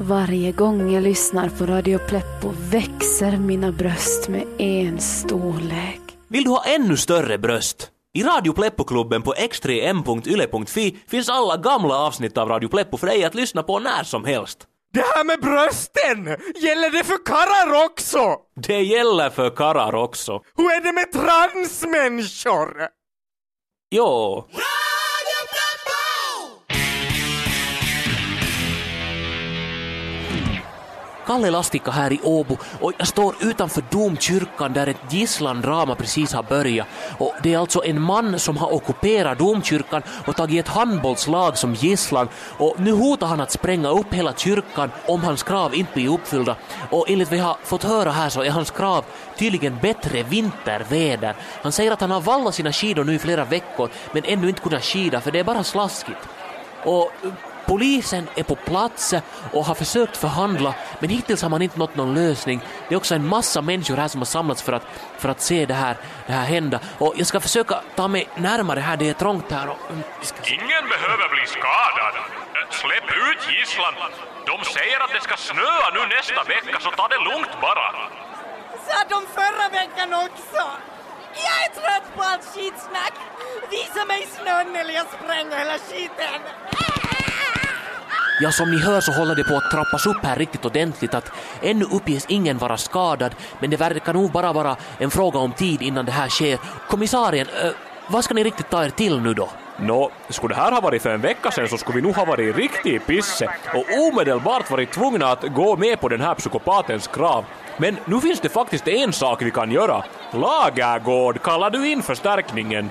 Varje 0.01 0.53
gång 0.53 0.93
jag 0.93 1.03
lyssnar 1.03 1.49
på 1.49 1.67
Radio 1.67 1.99
Pleppo 1.99 2.53
växer 2.71 3.37
mina 3.37 3.73
bröst 3.73 4.29
med 4.29 4.45
en 4.59 5.01
storlek. 5.01 6.01
Vill 6.29 6.45
du 6.45 6.51
ha 6.51 6.65
ännu 6.65 6.97
större 6.97 7.39
bröst? 7.39 7.94
I 8.17 8.23
Radio 8.23 8.53
Pleppo-klubben 8.53 9.23
på 9.23 9.33
x3m.yle.fi 9.35 10.97
finns 11.09 11.29
alla 11.29 11.57
gamla 11.57 11.99
avsnitt 11.99 12.39
av 12.39 12.49
Radio 12.49 12.69
Pleppo 12.69 12.97
för 12.97 13.07
dig 13.07 13.25
att 13.25 13.35
lyssna 13.35 13.63
på 13.63 13.79
när 13.79 14.03
som 14.05 14.25
helst. 14.25 14.59
Det 14.93 15.01
här 15.01 15.25
med 15.25 15.41
brösten, 15.41 16.27
gäller 16.63 16.91
det 16.91 17.05
för 17.05 17.25
karlar 17.25 17.85
också? 17.85 18.37
Det 18.57 18.83
gäller 18.83 19.31
för 19.31 19.51
karlar 19.51 19.95
också. 19.95 20.43
Hur 20.57 20.71
är 20.71 20.81
det 20.81 20.93
med 20.93 21.13
transmänniskor? 21.13 22.89
Jo. 23.91 24.45
Kalle 31.27 31.51
Lastikka 31.51 31.91
här 31.91 32.13
i 32.13 32.21
Åbo 32.23 32.57
och 32.81 32.93
jag 32.99 33.07
står 33.07 33.35
utanför 33.41 33.85
domkyrkan 33.91 34.73
där 34.73 34.87
ett 34.87 35.13
gisslandrama 35.13 35.95
precis 35.95 36.33
har 36.33 36.43
börjat. 36.43 36.87
Och 37.19 37.35
det 37.43 37.55
är 37.55 37.59
alltså 37.59 37.85
en 37.85 38.01
man 38.01 38.39
som 38.39 38.57
har 38.57 38.75
ockuperat 38.75 39.39
domkyrkan 39.39 40.03
och 40.27 40.37
tagit 40.37 40.61
ett 40.61 40.75
handbollslag 40.75 41.59
som 41.59 41.75
gisslan 41.75 42.29
och 42.59 42.75
nu 42.79 42.93
hotar 42.93 43.27
han 43.27 43.41
att 43.41 43.53
spränga 43.53 43.89
upp 43.89 44.15
hela 44.15 44.35
kyrkan 44.35 44.91
om 45.07 45.25
hans 45.25 45.43
krav 45.43 45.75
inte 45.75 45.93
blir 45.95 46.09
uppfyllda. 46.09 46.57
Och 46.91 47.11
enligt 47.11 47.31
vad 47.31 47.39
jag 47.39 47.45
har 47.45 47.57
fått 47.65 47.83
höra 47.83 48.11
här 48.11 48.29
så 48.29 48.43
är 48.43 48.51
hans 48.51 48.71
krav 48.71 49.05
tydligen 49.39 49.79
bättre 49.83 50.23
vinterväder. 50.23 51.35
Han 51.63 51.73
säger 51.73 51.91
att 51.91 52.01
han 52.01 52.11
har 52.11 52.21
vallat 52.21 52.55
sina 52.55 52.73
skidor 52.73 53.05
nu 53.05 53.15
i 53.15 53.19
flera 53.19 53.45
veckor 53.45 53.89
men 54.13 54.25
ännu 54.25 54.49
inte 54.49 54.61
kunnat 54.61 54.85
skida 54.85 55.21
för 55.21 55.31
det 55.31 55.39
är 55.39 55.45
bara 55.45 55.65
slaskigt. 55.65 56.19
Och 56.85 57.13
polisen 57.67 58.29
är 58.35 58.43
på 58.43 58.55
plats 58.55 59.15
och 59.53 59.65
har 59.65 59.75
försökt 59.75 60.17
förhandla 60.17 60.75
men 60.99 61.11
hittills 61.11 61.43
har 61.43 61.49
man 61.49 61.63
inte 61.63 61.79
nått 61.79 61.97
någon 61.97 62.15
lösning. 62.15 62.61
Det 62.89 62.95
är 62.95 62.97
också 62.97 63.15
en 63.15 63.29
massa 63.29 63.63
människor 63.63 63.97
här 63.97 64.09
som 64.09 64.21
har 64.21 64.27
samlats 64.27 64.63
för 64.63 64.73
att, 64.73 64.87
för 65.19 65.29
att 65.29 65.41
se 65.41 65.67
det 65.67 65.75
här, 65.75 65.97
det 66.27 66.33
här 66.33 66.45
hända. 66.45 66.81
Och 66.99 67.15
jag 67.17 67.27
ska 67.27 67.41
försöka 67.41 67.81
ta 67.97 68.09
mig 68.09 68.29
närmare 68.37 68.81
här, 68.81 68.97
det 68.97 69.09
är 69.09 69.15
trångt 69.15 69.53
här. 69.53 69.69
Och, 69.69 69.79
mm. 69.91 70.03
Ingen 70.45 70.85
behöver 70.89 71.29
bli 71.35 71.47
skadad. 71.47 72.15
Släpp 72.71 73.11
ut 73.29 73.41
gisslan. 73.55 73.95
De 74.47 74.65
säger 74.65 75.01
att 75.05 75.13
det 75.17 75.21
ska 75.21 75.37
snöa 75.37 75.87
nu 75.95 76.01
nästa 76.17 76.43
vecka, 76.55 76.81
så 76.81 76.91
ta 76.91 77.09
det 77.09 77.21
lugnt 77.31 77.55
bara. 77.61 77.87
Sa 78.87 78.99
de 79.09 79.21
förra 79.39 79.69
veckan 79.81 80.15
också. 80.27 80.63
Jag 81.47 81.57
är 81.65 81.71
trött 81.81 82.17
på 82.17 82.23
allt 82.23 82.45
skitsnack. 82.55 83.15
Visa 83.71 84.05
mig 84.05 84.29
snön 84.37 84.77
eller 84.77 84.95
jag 84.95 85.07
spränger 85.07 85.59
hela 85.59 85.79
skiten. 85.79 86.41
Ja, 88.41 88.53
som 88.53 88.71
ni 88.71 88.79
hör 88.79 89.01
så 89.01 89.13
håller 89.13 89.35
det 89.35 89.45
på 89.45 89.57
att 89.57 89.71
trappas 89.71 90.07
upp 90.07 90.25
här 90.25 90.37
riktigt 90.37 90.65
ordentligt 90.65 91.15
att 91.15 91.33
ännu 91.63 91.85
uppges 91.85 92.27
ingen 92.29 92.59
vara 92.59 92.77
skadad 92.77 93.35
men 93.61 93.71
det 93.71 93.77
verkar 93.77 94.13
nog 94.13 94.31
bara 94.31 94.53
vara 94.53 94.77
en 94.99 95.11
fråga 95.11 95.39
om 95.39 95.53
tid 95.53 95.83
innan 95.83 96.05
det 96.05 96.13
här 96.13 96.29
sker. 96.29 96.59
Kommissarien, 96.89 97.47
äh, 97.65 97.71
vad 98.09 98.25
ska 98.25 98.35
ni 98.35 98.45
riktigt 98.45 98.71
ta 98.71 98.85
er 98.85 98.91
till 98.91 99.21
nu 99.21 99.35
då? 99.35 99.49
Nå, 99.77 100.11
skulle 100.29 100.55
det 100.55 100.61
här 100.61 100.73
ha 100.73 100.81
varit 100.81 101.03
för 101.03 101.11
en 101.11 101.21
vecka 101.21 101.51
sedan 101.51 101.69
så 101.69 101.79
skulle 101.79 101.97
vi 101.97 102.03
nog 102.03 102.17
ha 102.17 102.25
varit 102.25 102.57
riktigt 102.57 103.07
pisse 103.07 103.49
och 103.75 103.85
omedelbart 103.99 104.71
varit 104.71 104.93
tvungna 104.93 105.27
att 105.27 105.43
gå 105.43 105.77
med 105.77 106.01
på 106.01 106.09
den 106.09 106.21
här 106.21 106.35
psykopatens 106.35 107.07
krav. 107.07 107.45
Men 107.77 107.97
nu 108.05 108.21
finns 108.21 108.41
det 108.41 108.49
faktiskt 108.49 108.89
en 108.89 109.13
sak 109.13 109.43
vi 109.43 109.51
kan 109.51 109.71
göra. 109.71 110.05
Lagergård, 110.33 111.43
kallar 111.43 111.71
du 111.71 111.89
in 111.89 112.03
förstärkningen? 112.03 112.91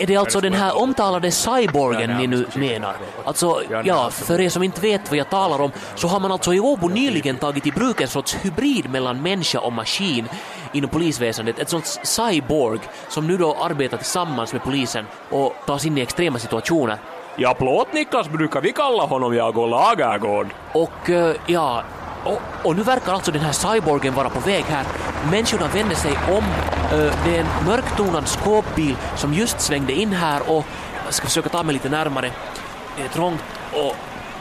Är 0.00 0.06
det 0.06 0.16
alltså 0.16 0.40
den 0.40 0.52
här 0.52 0.82
omtalade 0.82 1.30
cyborgen 1.30 2.10
ni 2.10 2.26
nu 2.26 2.46
menar? 2.54 2.96
Alltså, 3.24 3.62
ja, 3.84 4.10
för 4.10 4.40
er 4.40 4.48
som 4.48 4.62
inte 4.62 4.80
vet 4.80 5.10
vad 5.10 5.18
jag 5.18 5.30
talar 5.30 5.60
om 5.60 5.70
så 5.94 6.08
har 6.08 6.20
man 6.20 6.32
alltså 6.32 6.54
i 6.54 6.60
Åbo 6.60 6.88
nyligen 6.88 7.36
tagit 7.36 7.66
i 7.66 7.70
bruk 7.70 8.00
en 8.00 8.08
sorts 8.08 8.36
hybrid 8.42 8.90
mellan 8.90 9.22
människa 9.22 9.60
och 9.60 9.72
maskin 9.72 10.28
inom 10.72 10.90
polisväsendet, 10.90 11.58
ett 11.58 11.68
sånt 11.68 12.00
cyborg 12.02 12.80
som 13.08 13.26
nu 13.26 13.36
då 13.36 13.56
arbetar 13.60 13.96
tillsammans 13.96 14.52
med 14.52 14.62
polisen 14.62 15.04
och 15.30 15.54
tas 15.66 15.86
in 15.86 15.98
i 15.98 16.00
extrema 16.00 16.38
situationer. 16.38 16.98
Ja, 17.36 17.54
Plåt-Niklas 17.54 18.28
brukar 18.28 18.60
vi 18.60 18.72
kalla 18.72 19.02
honom, 19.02 19.34
jag 19.34 19.58
och 19.58 19.68
Lagergård. 19.68 20.46
Och 20.72 21.10
eh, 21.10 21.36
ja, 21.46 21.82
och, 22.24 22.40
och 22.62 22.76
nu 22.76 22.82
verkar 22.82 23.12
alltså 23.12 23.32
den 23.32 23.42
här 23.42 23.52
cyborgen 23.52 24.14
vara 24.14 24.30
på 24.30 24.40
väg 24.40 24.64
här. 24.64 24.84
Människorna 25.30 25.68
vänder 25.68 25.96
sig 25.96 26.12
om. 26.36 26.44
Det 26.90 27.36
är 27.36 27.40
en 27.40 27.66
mörktonad 27.66 28.28
skåpbil 28.28 28.96
som 29.16 29.34
just 29.34 29.60
svängde 29.60 29.92
in 29.92 30.12
här 30.12 30.50
och 30.50 30.64
jag 31.04 31.14
ska 31.14 31.26
försöka 31.26 31.48
ta 31.48 31.62
mig 31.62 31.72
lite 31.72 31.88
närmare. 31.88 32.32
Det 32.96 33.02
är 33.02 33.08
trångt 33.08 33.42
och 33.72 33.96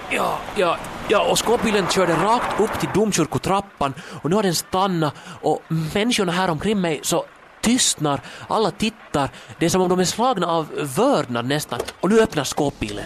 ja, 0.10 0.39
ja, 0.56 0.77
ja, 1.08 1.32
och 1.32 1.39
skåpbilen 1.39 1.88
körde 1.88 2.13
rakt 2.13 2.60
upp 2.60 2.80
till 2.80 2.89
domkyrkotrappan 2.94 3.94
och 4.22 4.30
nu 4.30 4.36
har 4.36 4.44
den 4.44 4.56
stannat 4.56 5.13
och 5.42 5.63
människorna 5.94 6.32
här 6.32 6.50
omkring 6.50 6.82
mig 6.82 7.00
så 7.04 7.25
tystnar, 7.62 8.22
alla 8.48 8.72
tittar. 8.72 9.30
Det 9.60 9.66
är 9.66 9.70
som 9.70 9.82
om 9.82 9.89
de 9.89 10.00
är 10.00 10.06
slagna 10.06 10.48
av 10.48 10.68
vördnad 10.98 11.46
nästan. 11.46 11.80
Och 12.01 12.10
nu 12.10 12.22
öppnar 12.22 12.44
skåpbilen. 12.44 13.06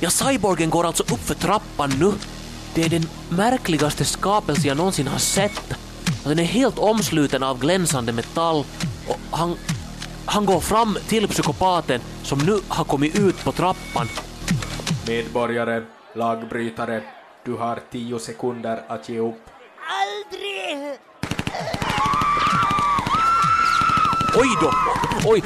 Ja, 0.00 0.10
cyborgen 0.10 0.70
går 0.70 0.86
alltså 0.86 1.02
upp 1.02 1.26
för 1.26 1.34
trappan 1.34 1.90
nu. 2.00 2.12
Det 2.74 2.82
är 2.82 2.88
den 2.88 3.08
märkligaste 3.28 4.04
skapelse 4.04 4.68
jag 4.68 4.76
någonsin 4.76 5.08
har 5.08 5.18
sett. 5.18 5.85
Och 6.22 6.28
Den 6.28 6.38
är 6.38 6.44
helt 6.44 6.78
omsluten 6.78 7.42
av 7.42 7.60
glänsande 7.60 8.12
metall 8.12 8.64
och 9.08 9.18
han, 9.30 9.56
han 10.24 10.46
går 10.46 10.60
fram 10.60 10.98
till 11.08 11.28
psykopaten 11.28 12.00
som 12.22 12.38
nu 12.38 12.60
har 12.68 12.84
kommit 12.84 13.18
ut 13.18 13.44
på 13.44 13.52
trappan. 13.52 14.08
Medborgare, 15.06 15.82
lagbrytare, 16.14 17.02
du 17.44 17.52
har 17.52 17.80
tio 17.90 18.18
sekunder 18.18 18.82
att 18.88 19.08
ge 19.08 19.18
upp. 19.18 19.50
Aldrig! 19.88 20.98
Oj 24.36 24.48
då! 24.60 24.70
Oj! 25.30 25.42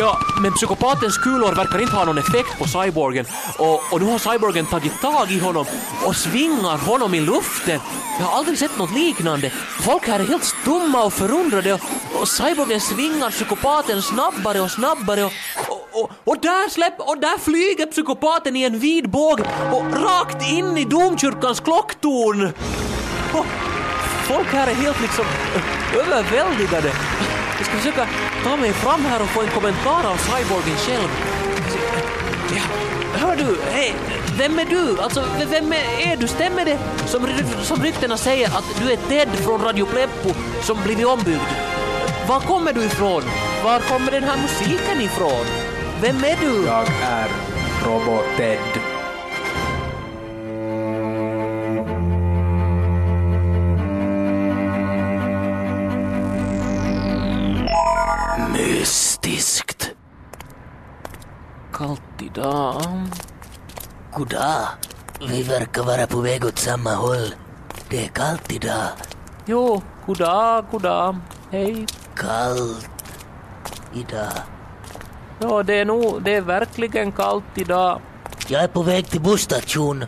Ja, 0.00 0.18
men 0.40 0.52
psykopatens 0.52 1.18
kulor 1.18 1.54
verkar 1.54 1.78
inte 1.78 1.96
ha 1.96 2.04
någon 2.04 2.18
effekt 2.18 2.58
på 2.58 2.68
cyborgen 2.68 3.26
och, 3.58 3.92
och 3.92 4.00
nu 4.00 4.06
har 4.10 4.18
cyborgen 4.18 4.66
tagit 4.66 5.00
tag 5.00 5.30
i 5.30 5.38
honom 5.38 5.66
och 6.06 6.16
svingar 6.16 6.78
honom 6.78 7.14
i 7.14 7.20
luften. 7.20 7.80
Jag 8.18 8.26
har 8.26 8.38
aldrig 8.38 8.58
sett 8.58 8.78
något 8.78 8.94
liknande. 8.94 9.50
Folk 9.80 10.06
här 10.06 10.20
är 10.20 10.24
helt 10.24 10.44
stumma 10.44 11.04
och 11.04 11.12
förundrade 11.12 11.72
och, 11.72 11.80
och 12.20 12.28
cyborgen 12.28 12.80
svingar 12.80 13.30
psykopaten 13.30 14.02
snabbare 14.02 14.60
och 14.60 14.70
snabbare 14.70 15.24
och, 15.24 15.32
och, 15.68 16.02
och, 16.02 16.10
och 16.24 16.40
där 16.42 16.70
släpp, 16.70 17.00
och 17.00 17.18
där 17.18 17.38
flyger 17.38 17.86
psykopaten 17.86 18.56
i 18.56 18.62
en 18.62 18.78
vid 18.78 19.10
båge 19.10 19.44
och 19.72 20.02
rakt 20.02 20.50
in 20.50 20.78
i 20.78 20.84
domkyrkans 20.84 21.60
klocktorn. 21.60 22.52
Och, 23.32 23.46
folk 24.26 24.48
här 24.48 24.66
är 24.66 24.74
helt 24.74 25.00
liksom 25.00 25.24
överväldigade. 25.98 26.92
Jag 27.60 27.66
ska 27.66 27.76
försöka 27.76 28.08
ta 28.44 28.56
mig 28.56 28.72
fram 28.72 29.04
här 29.04 29.22
och 29.22 29.28
få 29.28 29.42
en 29.42 29.48
kommentar 29.48 30.06
av 30.06 30.16
cyborgen 30.16 30.76
själv. 30.76 31.08
Ja, 32.56 32.62
hör 33.18 33.36
du, 33.36 33.56
hej, 33.72 33.94
vem 34.38 34.58
är 34.58 34.64
du? 34.64 35.00
Alltså, 35.00 35.24
vem 35.50 35.72
är, 35.72 36.12
är 36.12 36.16
du? 36.16 36.28
Stämmer 36.28 36.64
det 36.64 36.78
som, 37.06 37.26
som 37.62 37.82
ryktena 37.82 38.16
säger 38.16 38.46
att 38.46 38.64
du 38.82 38.92
är 38.92 38.96
Ted 38.96 39.28
från 39.28 39.60
Radio 39.60 39.86
Pleppo 39.86 40.28
som 40.62 40.82
blivit 40.84 41.06
ombyggd? 41.06 41.40
Var 42.28 42.40
kommer 42.40 42.72
du 42.72 42.84
ifrån? 42.84 43.22
Var 43.64 43.80
kommer 43.80 44.12
den 44.12 44.24
här 44.24 44.36
musiken 44.42 45.00
ifrån? 45.00 45.46
Vem 46.02 46.16
är 46.24 46.36
du? 46.40 46.66
Jag 46.66 46.86
är 47.02 47.28
Robot-Ted. 47.84 48.89
Idag. 62.40 62.82
Goddag. 64.16 64.68
Vi 65.28 65.42
verkar 65.42 65.82
vara 65.82 66.06
på 66.06 66.20
väg 66.20 66.44
åt 66.44 66.58
samma 66.58 66.94
håll. 66.94 67.34
Det 67.88 68.04
är 68.04 68.08
kallt 68.08 68.52
idag. 68.52 68.88
Jo, 69.46 69.82
goddag, 70.06 70.64
goddag. 70.70 71.16
Hej. 71.50 71.86
Kallt 72.14 72.90
idag. 73.94 74.32
Ja, 75.40 75.62
det 75.62 75.74
är 75.74 75.84
nog, 75.84 76.22
det 76.22 76.34
är 76.34 76.40
verkligen 76.40 77.12
kallt 77.12 77.44
idag. 77.54 78.00
Jag 78.48 78.62
är 78.62 78.68
på 78.68 78.82
väg 78.82 79.06
till 79.06 79.20
busstation. 79.20 80.04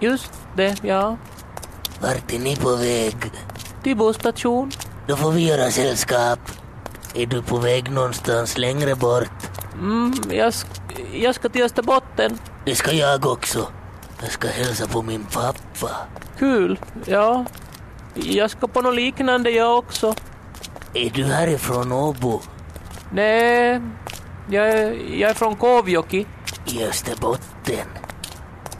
Just 0.00 0.32
det, 0.56 0.84
ja. 0.84 1.16
Vart 2.00 2.32
är 2.32 2.38
ni 2.38 2.56
på 2.56 2.76
väg? 2.76 3.16
Till 3.82 3.96
busstation. 3.96 4.70
Då 5.06 5.16
får 5.16 5.30
vi 5.30 5.48
göra 5.48 5.70
sällskap. 5.70 6.40
Är 7.14 7.26
du 7.26 7.42
på 7.42 7.56
väg 7.56 7.90
någonstans 7.90 8.58
längre 8.58 8.94
bort? 8.94 9.48
Mm, 9.80 10.12
jag, 10.30 10.54
jag 11.12 11.34
ska 11.34 11.48
till 11.48 11.62
Österbotten. 11.62 12.38
Det 12.64 12.74
ska 12.74 12.92
jag 12.92 13.26
också. 13.26 13.68
Jag 14.22 14.30
ska 14.30 14.48
hälsa 14.48 14.86
på 14.86 15.02
min 15.02 15.24
pappa. 15.24 15.90
Kul, 16.38 16.78
ja. 17.06 17.44
Jag 18.14 18.50
ska 18.50 18.68
på 18.68 18.80
något 18.80 18.94
liknande 18.94 19.50
jag 19.50 19.78
också. 19.78 20.14
Är 20.94 21.10
du 21.10 21.24
härifrån 21.24 21.92
Åbo 21.92 22.40
Nej, 23.10 23.80
jag, 24.50 24.68
är- 24.70 24.92
jag 25.20 25.30
är 25.30 25.34
från 25.34 25.56
Kåvjoki. 25.56 26.26
i 26.66 26.84
Österbotten? 26.84 27.86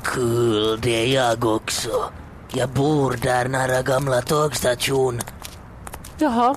Kul, 0.05 0.81
det 0.81 0.90
är 1.03 1.14
jag 1.14 1.45
också. 1.45 1.90
Jag 2.53 2.68
bor 2.68 3.18
där 3.23 3.49
nära 3.49 3.83
gamla 3.83 4.23
tågstation. 4.23 5.21
Jaha. 6.18 6.55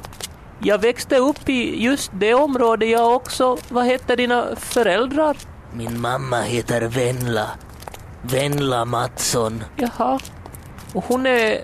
Jag 0.59 0.77
växte 0.81 1.17
upp 1.17 1.49
i 1.49 1.83
just 1.83 2.11
det 2.13 2.33
området 2.33 2.89
jag 2.89 3.15
också. 3.15 3.57
Vad 3.69 3.85
hette 3.85 4.15
dina 4.15 4.45
föräldrar? 4.55 5.37
Min 5.77 6.01
mamma 6.01 6.41
heter 6.41 6.81
Venla. 6.81 7.49
Venla 8.21 8.85
Mattsson. 8.85 9.63
Jaha. 9.75 10.19
Och 10.93 11.03
hon 11.07 11.25
är... 11.25 11.63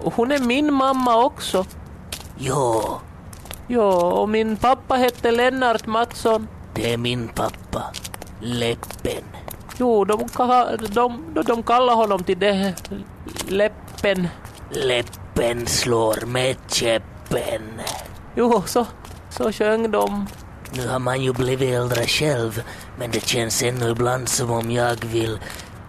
Och 0.00 0.14
hon 0.14 0.32
är 0.32 0.38
min 0.38 0.72
mamma 0.74 1.16
också. 1.24 1.64
Ja, 2.38 3.00
Ja, 3.66 3.92
och 4.12 4.28
min 4.28 4.56
pappa 4.56 4.94
hette 4.94 5.30
Lennart 5.30 5.86
Mattsson. 5.86 6.48
det 6.74 6.92
är 6.92 6.96
min 6.96 7.28
pappa. 7.28 7.82
Läppen. 8.40 9.24
Jo, 9.78 10.04
de, 10.04 10.20
ka- 10.20 10.76
de, 10.76 11.24
de, 11.34 11.42
de 11.42 11.62
kallar 11.62 11.94
honom 11.94 12.22
till 12.24 12.38
det. 12.38 12.74
Läppen. 13.48 14.28
Läppen 14.70 15.66
slår 15.66 16.26
med 16.26 16.56
käppen. 16.68 17.62
Jo, 18.36 18.62
så, 18.66 18.86
så 19.30 19.52
sjöng 19.52 19.90
de. 19.90 20.26
Nu 20.76 20.88
har 20.88 20.98
man 20.98 21.22
ju 21.22 21.32
blivit 21.32 21.74
äldre 21.74 22.06
själv, 22.06 22.62
men 22.98 23.10
det 23.10 23.26
känns 23.26 23.62
ännu 23.62 23.90
ibland 23.90 24.28
som 24.28 24.50
om 24.50 24.70
jag 24.70 25.04
vill 25.04 25.38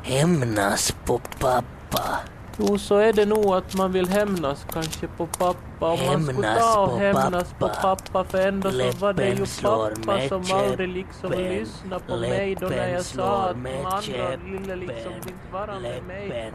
hämnas 0.04 0.96
på 1.06 1.22
pappa. 1.40 2.20
Jo, 2.58 2.78
så 2.78 2.98
är 2.98 3.14
det 3.14 3.26
nog 3.26 3.46
att 3.46 3.76
man 3.76 3.92
vill 3.92 4.10
hämnas 4.10 4.66
kanske 4.74 5.08
på 5.08 5.28
pappa. 5.28 5.56
Om 5.80 6.00
man 6.06 6.24
skulle 6.24 6.48
Hämnas 6.48 6.74
ta 6.74 6.80
och 6.80 7.00
hämnas 7.00 7.54
på 7.60 7.68
pappa. 7.68 7.96
pappa, 7.96 8.24
för 8.24 8.48
ändå 8.48 8.72
så 8.72 8.92
var 9.00 9.14
det 9.14 9.26
ju 9.26 9.32
Läppen 9.32 9.48
slår 9.48 9.90
pappa 9.90 10.18
med 10.18 10.30
som 10.30 10.44
aldrig 10.52 10.90
liksom 10.90 11.32
lyssnade 11.32 12.04
på 12.08 12.18
mig 12.18 12.56
då 12.62 12.68
när 12.68 12.90
jag 12.90 13.06
sa 13.06 13.14
slår 13.14 13.26
att 13.26 13.54
de 13.54 13.62
med 13.62 13.86
andra 13.86 14.38
ville 14.38 14.76
liksom 14.76 15.14
inte 15.14 15.34
vara 15.52 15.80
med 15.80 16.04
mig. 16.04 16.28
Läppen 16.28 16.54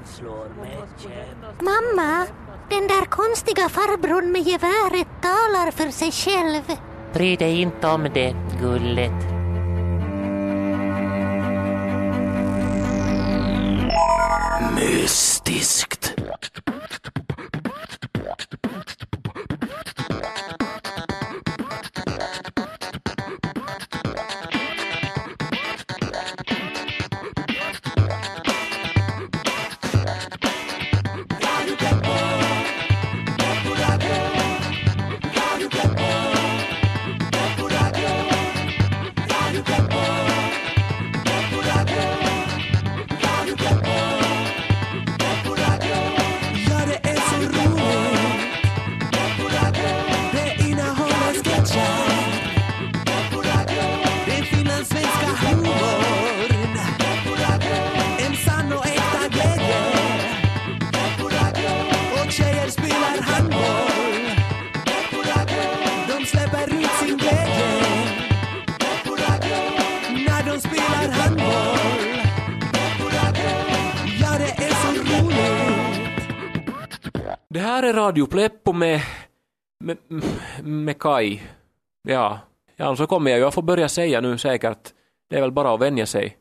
Mamma, 1.60 2.26
den 2.70 2.88
där 2.88 3.04
konstiga 3.04 3.68
farbrorn 3.68 4.32
med 4.32 4.42
geväret 4.42 5.08
talar 5.22 5.70
för 5.70 5.90
sig 5.90 6.12
själv. 6.12 6.89
Bry 7.12 7.36
dig 7.36 7.60
inte 7.60 7.86
om 7.86 8.08
det, 8.14 8.34
gullet. 8.60 9.12
Mystiskt. 14.74 16.14
Det 77.54 77.60
här 77.60 77.82
är 77.82 77.92
Radio 77.92 78.26
Pleppo 78.26 78.72
med, 78.72 79.00
med, 79.84 79.96
med 80.64 80.98
Kai. 80.98 81.40
Ja, 82.08 82.38
ja, 82.76 82.96
så 82.96 83.06
kommer 83.06 83.30
jag 83.30 83.40
ju 83.40 83.46
att 83.46 83.54
få 83.54 83.62
börja 83.62 83.88
säga 83.88 84.20
nu 84.20 84.38
säkert. 84.38 84.78
Det 85.30 85.36
är 85.36 85.40
väl 85.40 85.52
bara 85.52 85.74
att 85.74 85.80
vänja 85.80 86.06
sig. 86.06 86.36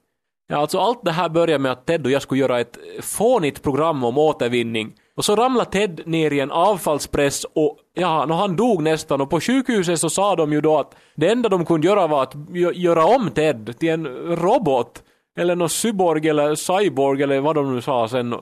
Ja, 0.47 0.57
alltså 0.57 0.79
allt 0.79 1.05
det 1.05 1.11
här 1.11 1.29
började 1.29 1.59
med 1.59 1.71
att 1.71 1.85
Ted 1.85 2.05
och 2.05 2.11
jag 2.11 2.21
skulle 2.21 2.41
göra 2.41 2.59
ett 2.59 2.77
fånigt 3.01 3.63
program 3.63 4.03
om 4.03 4.17
återvinning. 4.17 4.93
Och 5.15 5.25
så 5.25 5.35
ramlade 5.35 5.71
Ted 5.71 6.01
ner 6.05 6.33
i 6.33 6.39
en 6.39 6.51
avfallspress 6.51 7.43
och 7.43 7.77
ja, 7.93 8.25
när 8.25 8.35
han 8.35 8.55
dog 8.55 8.83
nästan 8.83 9.21
och 9.21 9.29
på 9.29 9.39
sjukhuset 9.39 9.99
så 9.99 10.09
sa 10.09 10.35
de 10.35 10.53
ju 10.53 10.61
då 10.61 10.77
att 10.77 10.95
det 11.15 11.29
enda 11.29 11.49
de 11.49 11.65
kunde 11.65 11.87
göra 11.87 12.07
var 12.07 12.23
att 12.23 12.35
göra 12.75 13.05
om 13.05 13.29
Ted 13.29 13.79
till 13.79 13.89
en 13.89 14.07
robot. 14.35 15.03
Eller 15.39 15.55
någon 15.55 15.69
cyborg 15.69 16.29
eller 16.29 16.55
cyborg 16.55 17.23
eller 17.23 17.39
vad 17.39 17.55
de 17.55 17.75
nu 17.75 17.81
sa 17.81 18.07
sen. 18.07 18.35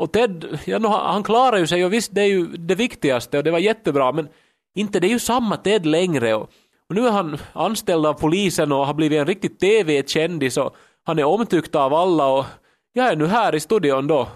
Och 0.00 0.12
Ted, 0.12 0.58
ja, 0.64 0.78
nå, 0.78 0.88
han 0.88 1.22
klarar 1.22 1.58
ju 1.58 1.66
sig 1.66 1.84
och 1.84 1.92
visst 1.92 2.14
det 2.14 2.20
är 2.20 2.26
ju 2.26 2.46
det 2.46 2.74
viktigaste 2.74 3.38
och 3.38 3.44
det 3.44 3.50
var 3.50 3.58
jättebra 3.58 4.12
men 4.12 4.28
inte 4.74 5.00
det 5.00 5.06
är 5.06 5.08
ju 5.10 5.18
samma 5.18 5.56
Ted 5.56 5.86
längre 5.86 6.34
och, 6.34 6.50
och 6.88 6.94
nu 6.94 7.06
är 7.06 7.10
han 7.10 7.38
anställd 7.52 8.06
av 8.06 8.14
polisen 8.14 8.72
och 8.72 8.86
har 8.86 8.94
blivit 8.94 9.18
en 9.18 9.26
riktigt 9.26 9.60
TV-kändis 9.60 10.56
och 10.56 10.74
han 11.04 11.18
är 11.18 11.24
omtyckt 11.24 11.74
av 11.74 11.94
alla 11.94 12.26
och 12.26 12.44
jag 12.92 13.08
är 13.08 13.16
nu 13.16 13.26
här 13.26 13.54
i 13.54 13.60
studion 13.60 14.06
då, 14.06 14.28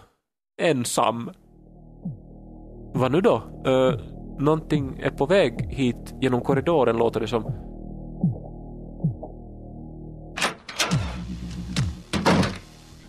ensam. 0.62 1.30
Vad 2.94 3.12
nu 3.12 3.20
då? 3.20 3.42
Uh, 3.66 3.94
någonting 4.38 4.98
är 5.02 5.10
på 5.10 5.26
väg 5.26 5.66
hit 5.68 6.14
genom 6.20 6.40
korridoren 6.40 6.96
låter 6.96 7.20
det 7.20 7.26
som. 7.26 7.52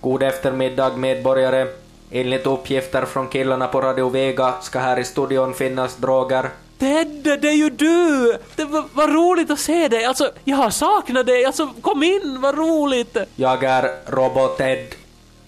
God 0.02 0.24
eftermiddag 0.24 0.98
medborgare. 0.98 1.85
Enligt 2.12 2.46
uppgifter 2.46 3.06
från 3.06 3.28
killarna 3.28 3.68
på 3.68 3.82
Radio 3.82 4.10
Vega 4.10 4.54
ska 4.62 4.80
här 4.80 5.00
i 5.00 5.04
studion 5.04 5.54
finnas 5.54 5.96
droger. 5.96 6.50
Ted, 6.78 7.40
det 7.42 7.50
är 7.50 7.54
ju 7.54 7.70
du! 7.70 8.38
Det 8.56 8.66
var, 8.66 8.84
vad 8.94 9.14
roligt 9.14 9.52
att 9.52 9.60
se 9.60 9.88
dig! 9.88 10.06
Alltså, 10.06 10.32
jag 10.44 10.58
har 10.58 10.70
saknat 10.70 11.26
dig! 11.26 11.46
Alltså, 11.46 11.74
kom 11.82 12.04
in, 12.04 12.38
vad 12.42 12.58
roligt! 12.58 13.18
Jag 13.36 13.64
är 13.64 14.12
Robot 14.12 14.58
Ted, 14.58 14.88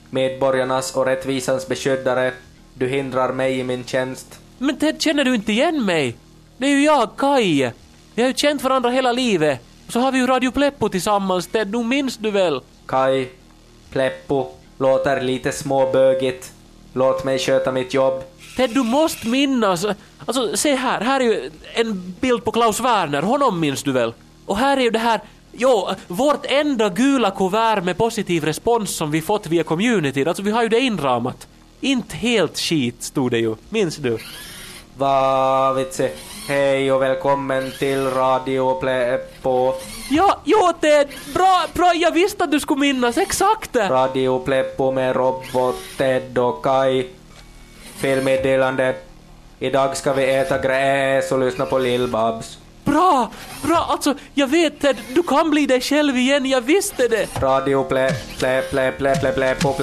medborgarnas 0.10 0.96
och 0.96 1.06
rättvisans 1.06 1.68
beskyddare. 1.68 2.34
Du 2.74 2.88
hindrar 2.88 3.34
mig 3.34 3.60
i 3.60 3.64
min 3.64 3.84
tjänst. 3.84 4.40
Men 4.58 4.78
Ted, 4.78 5.02
känner 5.02 5.24
du 5.24 5.36
inte 5.36 5.52
igen 5.52 5.86
mig? 5.86 6.16
Det 6.58 6.66
är 6.66 6.70
ju 6.70 6.84
jag, 6.84 7.10
Kai. 7.18 7.72
Vi 8.16 8.22
har 8.22 8.30
ju 8.30 8.36
känt 8.36 8.64
varandra 8.64 8.90
hela 8.90 9.12
livet. 9.12 9.60
Och 9.88 9.94
så 9.94 10.00
har 10.00 10.12
vi 10.12 10.18
ju 10.18 10.28
Radio 10.28 10.52
Pleppo 10.52 10.90
tillsammans, 10.90 11.48
Ted, 11.48 11.72
nu 11.72 11.84
minns 11.84 12.18
du 12.18 12.32
väl? 12.32 12.62
Kai, 12.86 13.28
Pleppo, 13.92 14.48
låter 14.78 15.22
lite 15.22 15.52
småbögigt. 15.52 16.52
Låt 16.94 17.24
mig 17.24 17.40
sköta 17.40 17.72
mitt 17.72 17.94
jobb. 17.94 18.24
Ted, 18.58 18.70
du 18.70 18.84
måste 18.84 19.28
minnas. 19.28 19.86
Alltså, 20.26 20.58
se 20.58 20.76
här, 20.76 21.02
här 21.02 21.20
är 21.20 21.24
ju 21.24 21.52
en 21.74 22.16
bild 22.20 22.44
på 22.44 22.52
Klaus 22.52 22.80
Werner, 22.80 23.22
honom 23.22 23.60
minns 23.60 23.84
du 23.84 23.92
väl? 23.92 24.14
Och 24.46 24.58
här 24.58 24.78
är 24.78 24.82
ju 24.82 24.90
det 24.90 25.00
här, 25.00 25.22
jo, 25.52 25.90
vårt 26.08 26.46
enda 26.46 26.90
gula 26.90 27.32
kuvert 27.32 27.82
med 27.84 27.98
positiv 27.98 28.44
respons 28.44 28.96
som 28.96 29.12
vi 29.12 29.22
fått 29.22 29.48
via 29.48 29.64
community, 29.64 30.26
alltså 30.26 30.44
vi 30.44 30.52
har 30.52 30.64
ju 30.64 30.70
det 30.70 30.80
inramat. 30.80 31.48
Inte 31.82 32.16
helt 32.16 32.60
skit, 32.60 33.04
stod 33.04 33.32
det 33.32 33.40
ju, 33.40 33.56
minns 33.70 33.96
du? 33.96 34.18
Va 34.98 35.74
vitsi. 35.74 36.10
Hej 36.48 36.92
och 36.92 37.02
välkommen 37.02 37.72
till 37.80 38.10
Radio 38.10 38.80
Pleppo. 38.80 39.74
Ja, 40.10 40.40
jo 40.44 40.72
Ted, 40.82 41.08
bra, 41.34 41.66
bra, 41.74 41.94
jag 41.96 42.12
visste 42.12 42.44
att 42.44 42.52
du 42.52 42.60
skulle 42.60 42.80
minnas, 42.80 43.18
exakt! 43.18 43.76
Radio 43.76 44.40
Pleppo 44.40 44.92
med 44.92 45.16
Robot, 45.16 45.76
Ted 45.98 46.38
och 46.38 46.64
Kai. 46.64 47.08
Felmeddelande. 47.98 48.96
Idag 49.60 49.98
ska 49.98 50.14
vi 50.14 50.36
äta 50.36 50.58
gräs 50.58 51.32
och 51.32 51.40
lyssna 51.40 51.66
på 51.66 51.80
Lill-Babs. 51.80 52.58
Bra, 52.84 53.32
bra, 53.64 53.88
alltså 53.90 54.16
jag 54.34 54.48
vet 54.48 54.80
Ted, 54.80 54.98
du 55.16 55.24
kan 55.24 55.50
bli 55.50 55.66
dig 55.66 55.82
själv 55.82 56.18
igen, 56.18 56.46
jag 56.46 56.62
visste 56.62 57.08
det! 57.08 57.28
Radio 57.42 57.84
pleppo, 57.84 58.18
pleppo, 58.40 59.74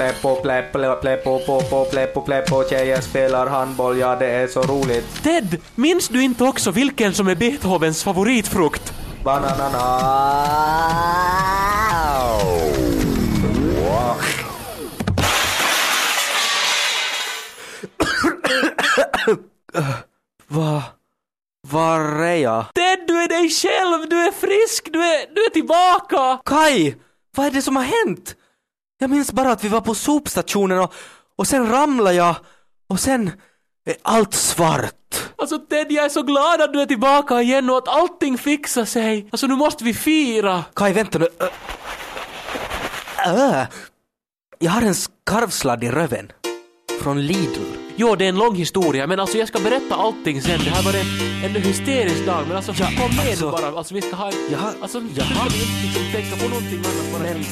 pleppo, 1.01 1.85
pleppo, 1.91 2.21
pleppo, 2.21 2.65
tjejer 2.71 3.01
spelar 3.01 3.47
handboll, 3.47 3.99
ja 3.99 4.17
det 4.17 4.27
är 4.27 4.47
så 4.47 4.63
roligt. 4.63 5.23
Ted, 5.23 5.61
minns 5.75 6.09
du 6.09 6.23
inte 6.23 6.45
också 6.45 6.71
vilken 6.71 7.15
som 7.15 7.29
är 7.29 7.35
Beethovens 7.35 8.05
favoritfrukt? 8.05 8.94
Bananana. 9.25 9.85
Va? 20.49 20.83
Var 21.69 22.01
är 22.01 22.37
jag? 22.37 22.65
Ted, 22.75 23.05
du 23.07 23.23
är 23.23 23.29
dig 23.29 23.51
själv, 23.51 24.09
du 24.09 24.21
är 24.21 24.33
frisk, 24.33 24.89
du 24.93 25.05
är, 25.05 25.35
du 25.35 25.45
är 25.45 25.51
tillbaka! 25.51 26.43
Kai! 26.45 26.95
Vad 27.37 27.47
är 27.47 27.51
det 27.51 27.63
som 27.63 27.77
har 27.77 27.83
hänt? 27.83 28.37
Jag 28.99 29.11
minns 29.11 29.33
bara 29.33 29.53
att 29.53 29.65
vi 29.65 29.69
var 29.69 29.81
på 29.81 29.95
sopstationen 29.95 30.79
och, 30.79 30.95
och 31.37 31.47
sen 31.47 31.69
ramlade 31.69 32.17
jag 32.17 32.37
och 32.89 33.01
sen 33.01 33.31
är 33.87 33.97
allt 34.03 34.35
svart. 34.35 34.93
Alltså 35.39 35.59
Ted, 35.59 35.87
jag 35.93 36.05
är 36.05 36.09
så 36.09 36.23
glad 36.23 36.61
att 36.63 36.73
du 36.73 36.81
är 36.81 36.87
tillbaka 36.87 37.43
igen 37.43 37.71
och 37.71 37.79
att 37.79 37.89
allting 37.89 38.39
fixar 38.39 38.85
sig. 38.85 39.29
Alltså 39.33 39.47
nu 39.47 39.55
måste 39.57 39.85
vi 39.85 39.95
fira. 39.95 40.65
Kai, 40.75 40.93
vänta 40.93 41.19
nu. 41.19 41.29
Äh. 43.27 43.61
Äh. 43.61 43.67
Jag 44.59 44.71
har 44.71 44.83
en 44.83 44.95
skarvsladd 44.95 45.85
i 45.85 45.91
röven. 45.91 46.33
Från 47.03 47.27
Lidl. 47.27 47.61
Jo, 47.97 48.15
det 48.17 48.25
är 48.25 48.29
en 48.29 48.37
lång 48.37 48.55
historia, 48.57 49.07
men 49.07 49.21
alltså 49.21 49.39
jag 49.39 49.49
ska 49.49 49.59
berätta 49.59 49.95
allting 49.95 50.43
sen. 50.43 50.61
Det 50.65 50.71
här 50.71 50.83
var 50.83 50.93
en, 50.93 51.45
en 51.57 51.63
hysterisk 51.63 52.27
dag, 52.27 52.45
men 52.49 52.57
alltså 52.57 52.73
Ja, 52.79 52.87
kom 52.87 53.17
med 53.17 53.29
alltså- 53.29 53.51
bara. 53.51 53.79
Alltså 53.79 53.95
vi 53.95 54.03
ska 54.03 54.17
ha 54.17 54.27
en... 54.27 54.33
Jag 54.51 54.59
har- 54.59 54.75
Alltså, 54.83 55.03
jag 55.17 55.25
har- 55.25 55.45
nu 55.45 55.51
ska 55.51 55.59
vi 55.59 55.87
inte 55.87 55.87
liksom 55.87 56.13
tänka 56.13 56.37
på 56.43 56.49
någonting 56.49 56.79
annat 56.79 57.13
bara. 57.13 57.23
Men- 57.23 57.45